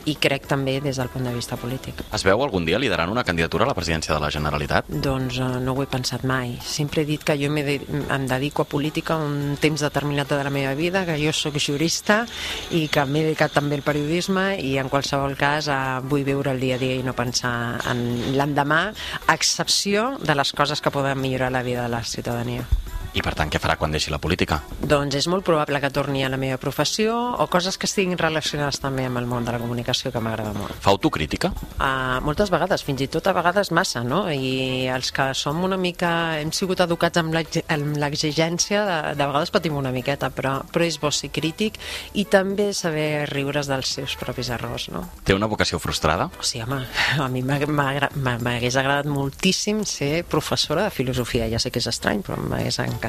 i 0.05 0.17
crec 0.19 0.49
també 0.51 0.79
des 0.83 0.99
del 0.99 1.09
punt 1.09 1.25
de 1.25 1.33
vista 1.33 1.57
polític. 1.57 2.03
Es 2.13 2.25
veu 2.27 2.43
algun 2.43 2.65
dia 2.67 2.79
liderant 2.81 3.11
una 3.11 3.23
candidatura 3.23 3.65
a 3.65 3.71
la 3.71 3.77
presidència 3.77 4.13
de 4.13 4.19
la 4.19 4.31
Generalitat? 4.33 4.89
Doncs 4.89 5.39
uh, 5.39 5.55
no 5.63 5.73
ho 5.73 5.83
he 5.83 5.89
pensat 5.89 6.25
mai. 6.27 6.57
Sempre 6.61 7.03
he 7.03 7.07
dit 7.07 7.23
que 7.23 7.37
jo 7.39 7.51
em 7.55 8.27
dedico 8.27 8.65
a 8.65 8.69
política 8.69 9.15
un 9.35 9.57
temps 9.61 9.83
determinat 9.85 10.31
de 10.31 10.39
la 10.43 10.53
meva 10.53 10.73
vida, 10.77 11.05
que 11.07 11.17
jo 11.19 11.33
sóc 11.35 11.59
jurista 11.61 12.23
i 12.71 12.85
que 12.91 13.05
m'he 13.05 13.25
dedicat 13.27 13.53
també 13.55 13.79
al 13.79 13.85
periodisme 13.85 14.47
i 14.63 14.75
en 14.81 14.89
qualsevol 14.93 15.37
cas 15.39 15.69
eh, 15.71 15.77
vull 16.07 16.25
viure 16.27 16.55
el 16.55 16.63
dia 16.63 16.79
a 16.79 16.81
dia 16.81 16.95
i 16.99 17.05
no 17.05 17.15
pensar 17.17 17.55
en 17.91 18.05
l'endemà, 18.39 18.81
a 19.27 19.37
excepció 19.37 20.15
de 20.23 20.35
les 20.35 20.55
coses 20.55 20.81
que 20.81 20.93
poden 20.93 21.21
millorar 21.21 21.51
la 21.51 21.63
vida 21.63 21.83
de 21.83 21.95
la 21.97 22.03
ciutadania. 22.03 22.65
I 23.15 23.21
per 23.23 23.31
tant, 23.33 23.47
què 23.47 23.61
farà 23.63 23.77
quan 23.79 23.93
deixi 23.95 24.11
la 24.11 24.17
política? 24.19 24.57
Doncs 24.83 25.15
és 25.15 25.27
molt 25.31 25.45
probable 25.47 25.79
que 25.79 25.87
torni 25.89 26.25
a 26.25 26.29
la 26.29 26.35
meva 26.35 26.57
professió 26.59 27.13
o 27.39 27.45
coses 27.47 27.77
que 27.79 27.87
estiguin 27.87 28.17
relacionades 28.19 28.81
també 28.83 29.05
amb 29.07 29.21
el 29.21 29.25
món 29.29 29.45
de 29.47 29.53
la 29.55 29.59
comunicació 29.61 30.11
que 30.11 30.19
m'agrada 30.19 30.51
molt. 30.57 30.75
Fa 30.83 30.91
autocrítica? 30.91 31.53
Uh, 31.79 32.19
moltes 32.27 32.51
vegades, 32.51 32.83
fins 32.83 33.05
i 33.05 33.07
tot 33.07 33.27
a 33.31 33.33
vegades 33.37 33.71
massa, 33.71 34.03
no? 34.03 34.25
I 34.29 34.89
els 34.91 35.13
que 35.15 35.29
som 35.33 35.63
una 35.63 35.77
mica... 35.79 36.09
hem 36.41 36.51
sigut 36.51 36.83
educats 36.83 37.21
amb 37.21 37.31
l'ex- 37.37 37.63
amb 37.71 37.95
l'exigència, 38.03 38.83
de, 38.89 38.97
de 39.15 39.29
vegades 39.31 39.53
patim 39.55 39.79
una 39.79 39.93
miqueta, 39.95 40.27
però, 40.35 40.57
però 40.67 40.83
és 40.83 40.99
bo 40.99 41.07
ser 41.15 41.31
crític 41.31 41.79
i 42.19 42.25
també 42.27 42.73
saber 42.75 43.29
riure's 43.31 43.71
dels 43.71 43.95
seus 43.95 44.17
propis 44.19 44.51
errors, 44.51 44.89
no? 44.91 45.05
Té 45.23 45.33
una 45.39 45.47
vocació 45.47 45.79
frustrada? 45.79 46.27
Sí, 46.43 46.59
home, 46.65 46.81
a 47.15 47.29
mi 47.31 47.45
m'ha- 47.47 47.63
m'ha- 47.63 48.11
m'ha- 48.11 48.37
m'hagués 48.43 48.75
agradat 48.75 49.07
moltíssim 49.07 49.85
ser 49.87 50.25
professora 50.27 50.83
de 50.83 50.91
filosofia. 50.91 51.47
Ja 51.47 51.63
sé 51.63 51.71
que 51.71 51.79
és 51.79 51.87
estrany, 51.95 52.19
però 52.27 52.35
m'hagués 52.43 52.79
encantat. 52.83 53.03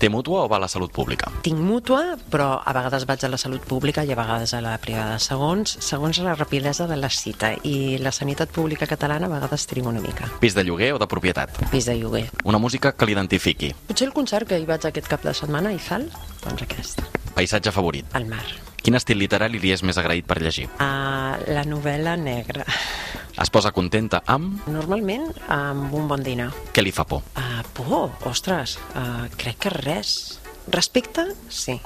Té 0.00 0.08
mútua 0.08 0.44
o 0.44 0.48
va 0.48 0.56
a 0.56 0.62
la 0.64 0.68
salut 0.68 0.92
pública? 0.92 1.30
Tinc 1.44 1.58
mútua, 1.60 2.16
però 2.30 2.62
a 2.64 2.74
vegades 2.76 3.06
vaig 3.08 3.24
a 3.26 3.30
la 3.32 3.38
salut 3.40 3.64
pública 3.68 4.04
i 4.04 4.12
a 4.12 4.18
vegades 4.18 4.54
a 4.54 4.62
la 4.64 4.76
privada, 4.82 5.18
segons, 5.18 5.76
segons 5.84 6.18
la 6.24 6.34
rapidesa 6.38 6.86
de 6.86 6.96
la 6.96 7.10
cita. 7.10 7.52
I 7.64 7.98
la 8.00 8.12
sanitat 8.12 8.50
pública 8.54 8.86
catalana 8.90 9.26
a 9.26 9.34
vegades 9.34 9.66
triga 9.66 9.88
una 9.90 10.00
mica. 10.00 10.30
Pis 10.40 10.54
de 10.54 10.64
lloguer 10.64 10.92
o 10.94 10.98
de 10.98 11.08
propietat? 11.10 11.60
Pis 11.70 11.86
de 11.90 11.98
lloguer. 11.98 12.28
Una 12.44 12.58
música 12.58 12.92
que 12.92 13.06
l'identifiqui. 13.06 13.74
Potser 13.88 14.08
el 14.08 14.14
concert 14.16 14.48
que 14.48 14.58
hi 14.58 14.66
vaig 14.68 14.86
aquest 14.86 15.08
cap 15.10 15.24
de 15.26 15.34
setmana, 15.36 15.70
a 15.70 15.76
Izal, 15.76 16.08
doncs 16.44 16.62
aquest, 16.66 17.02
Paisatge 17.34 17.72
favorit? 17.72 18.06
al 18.14 18.26
mar. 18.26 18.44
Quin 18.80 18.96
estil 18.96 19.18
literari 19.20 19.58
li 19.60 19.74
és 19.74 19.82
més 19.84 19.98
agraït 20.00 20.24
per 20.24 20.38
llegir? 20.40 20.64
Uh, 20.80 21.36
la 21.52 21.66
novel·la 21.68 22.14
negra. 22.16 22.64
Es 23.40 23.50
posa 23.52 23.70
contenta 23.76 24.22
amb... 24.26 24.64
Normalment 24.72 25.26
amb 25.52 25.92
un 25.96 26.08
bon 26.08 26.24
dinar. 26.24 26.48
Què 26.72 26.82
li 26.82 26.92
fa 26.92 27.04
por? 27.08 27.20
Uh, 27.36 27.49
por? 27.76 28.10
Ostres, 28.28 28.78
uh, 28.94 29.26
crec 29.36 29.58
que 29.66 29.74
res. 29.74 30.40
Respecte? 30.70 31.26
Sí. 31.48 31.80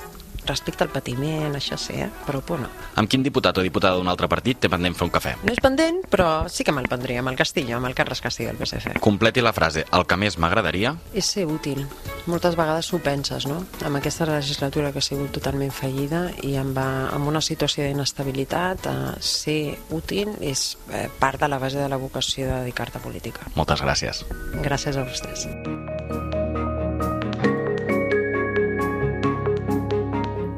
Respecte 0.45 0.85
al 0.85 0.91
patiment, 0.93 1.55
això 1.57 1.79
sí, 1.81 1.95
eh? 1.97 2.11
però 2.27 2.43
por 2.45 2.61
no. 2.61 2.69
Amb 3.01 3.09
quin 3.09 3.23
diputat 3.25 3.57
o 3.57 3.65
diputada 3.65 3.97
d'un 3.97 4.11
altre 4.13 4.29
partit 4.29 4.61
té 4.61 4.69
pendent 4.69 4.97
fer 4.99 5.07
un 5.07 5.13
cafè? 5.15 5.33
No 5.41 5.55
és 5.55 5.63
pendent, 5.65 6.03
però 6.13 6.45
sí 6.53 6.67
que 6.69 6.75
me'l 6.77 6.89
prendria, 6.91 7.23
amb 7.25 7.33
el 7.33 7.39
Castillo, 7.41 7.79
amb 7.79 7.89
el 7.89 7.97
Carles 7.97 8.21
Castillo 8.21 8.53
del 8.53 8.61
PSC. 8.61 8.99
Completi 9.01 9.41
la 9.41 9.55
frase. 9.57 9.87
El 9.91 10.05
que 10.05 10.21
més 10.21 10.37
m'agradaria... 10.37 10.99
És 11.17 11.33
ser 11.33 11.49
útil. 11.49 11.87
Moltes 12.27 12.57
vegades 12.57 12.89
ho 12.93 12.99
penses, 13.05 13.45
no? 13.45 13.59
Amb 13.85 13.99
aquesta 13.99 14.25
legislatura 14.25 14.93
que 14.93 15.03
ha 15.03 15.05
sigut 15.05 15.35
totalment 15.37 15.73
fallida 15.77 16.31
i 16.43 16.55
amb, 16.57 16.79
eh, 16.79 16.85
amb 17.13 17.29
una 17.29 17.43
situació 17.45 17.85
d'inestabilitat, 17.85 18.87
eh, 18.87 19.13
ser 19.21 19.77
útil 19.91 20.31
és 20.41 20.79
eh, 20.91 21.11
part 21.21 21.41
de 21.41 21.49
la 21.49 21.59
base 21.59 21.79
de 21.79 21.89
la 21.89 21.99
vocació 22.01 22.47
de 22.49 22.61
dedicar-te 22.63 22.99
a 22.99 23.03
política. 23.03 23.45
Moltes 23.55 23.83
gràcies. 23.83 24.25
Gràcies 24.65 24.97
a 24.97 25.05
vostès. 25.05 25.49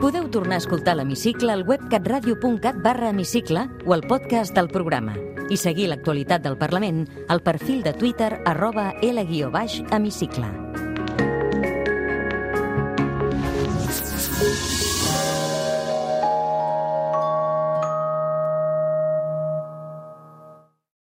Podeu 0.00 0.30
tornar 0.30 0.60
a 0.60 0.62
escoltar 0.62 0.94
l'Hemicicle 0.94 1.50
al 1.50 1.64
web 1.66 1.82
catradio.cat 1.90 2.78
barra 2.78 3.10
hemicicle 3.10 3.66
o 3.86 3.92
al 3.92 4.06
podcast 4.06 4.54
del 4.54 4.68
programa 4.68 5.16
i 5.50 5.56
seguir 5.56 5.88
l'actualitat 5.90 6.42
del 6.42 6.58
Parlament 6.58 7.08
al 7.28 7.42
perfil 7.42 7.82
de 7.82 7.92
Twitter 7.92 8.40
arroba 8.44 8.92
L-hemicicle. 9.02 10.65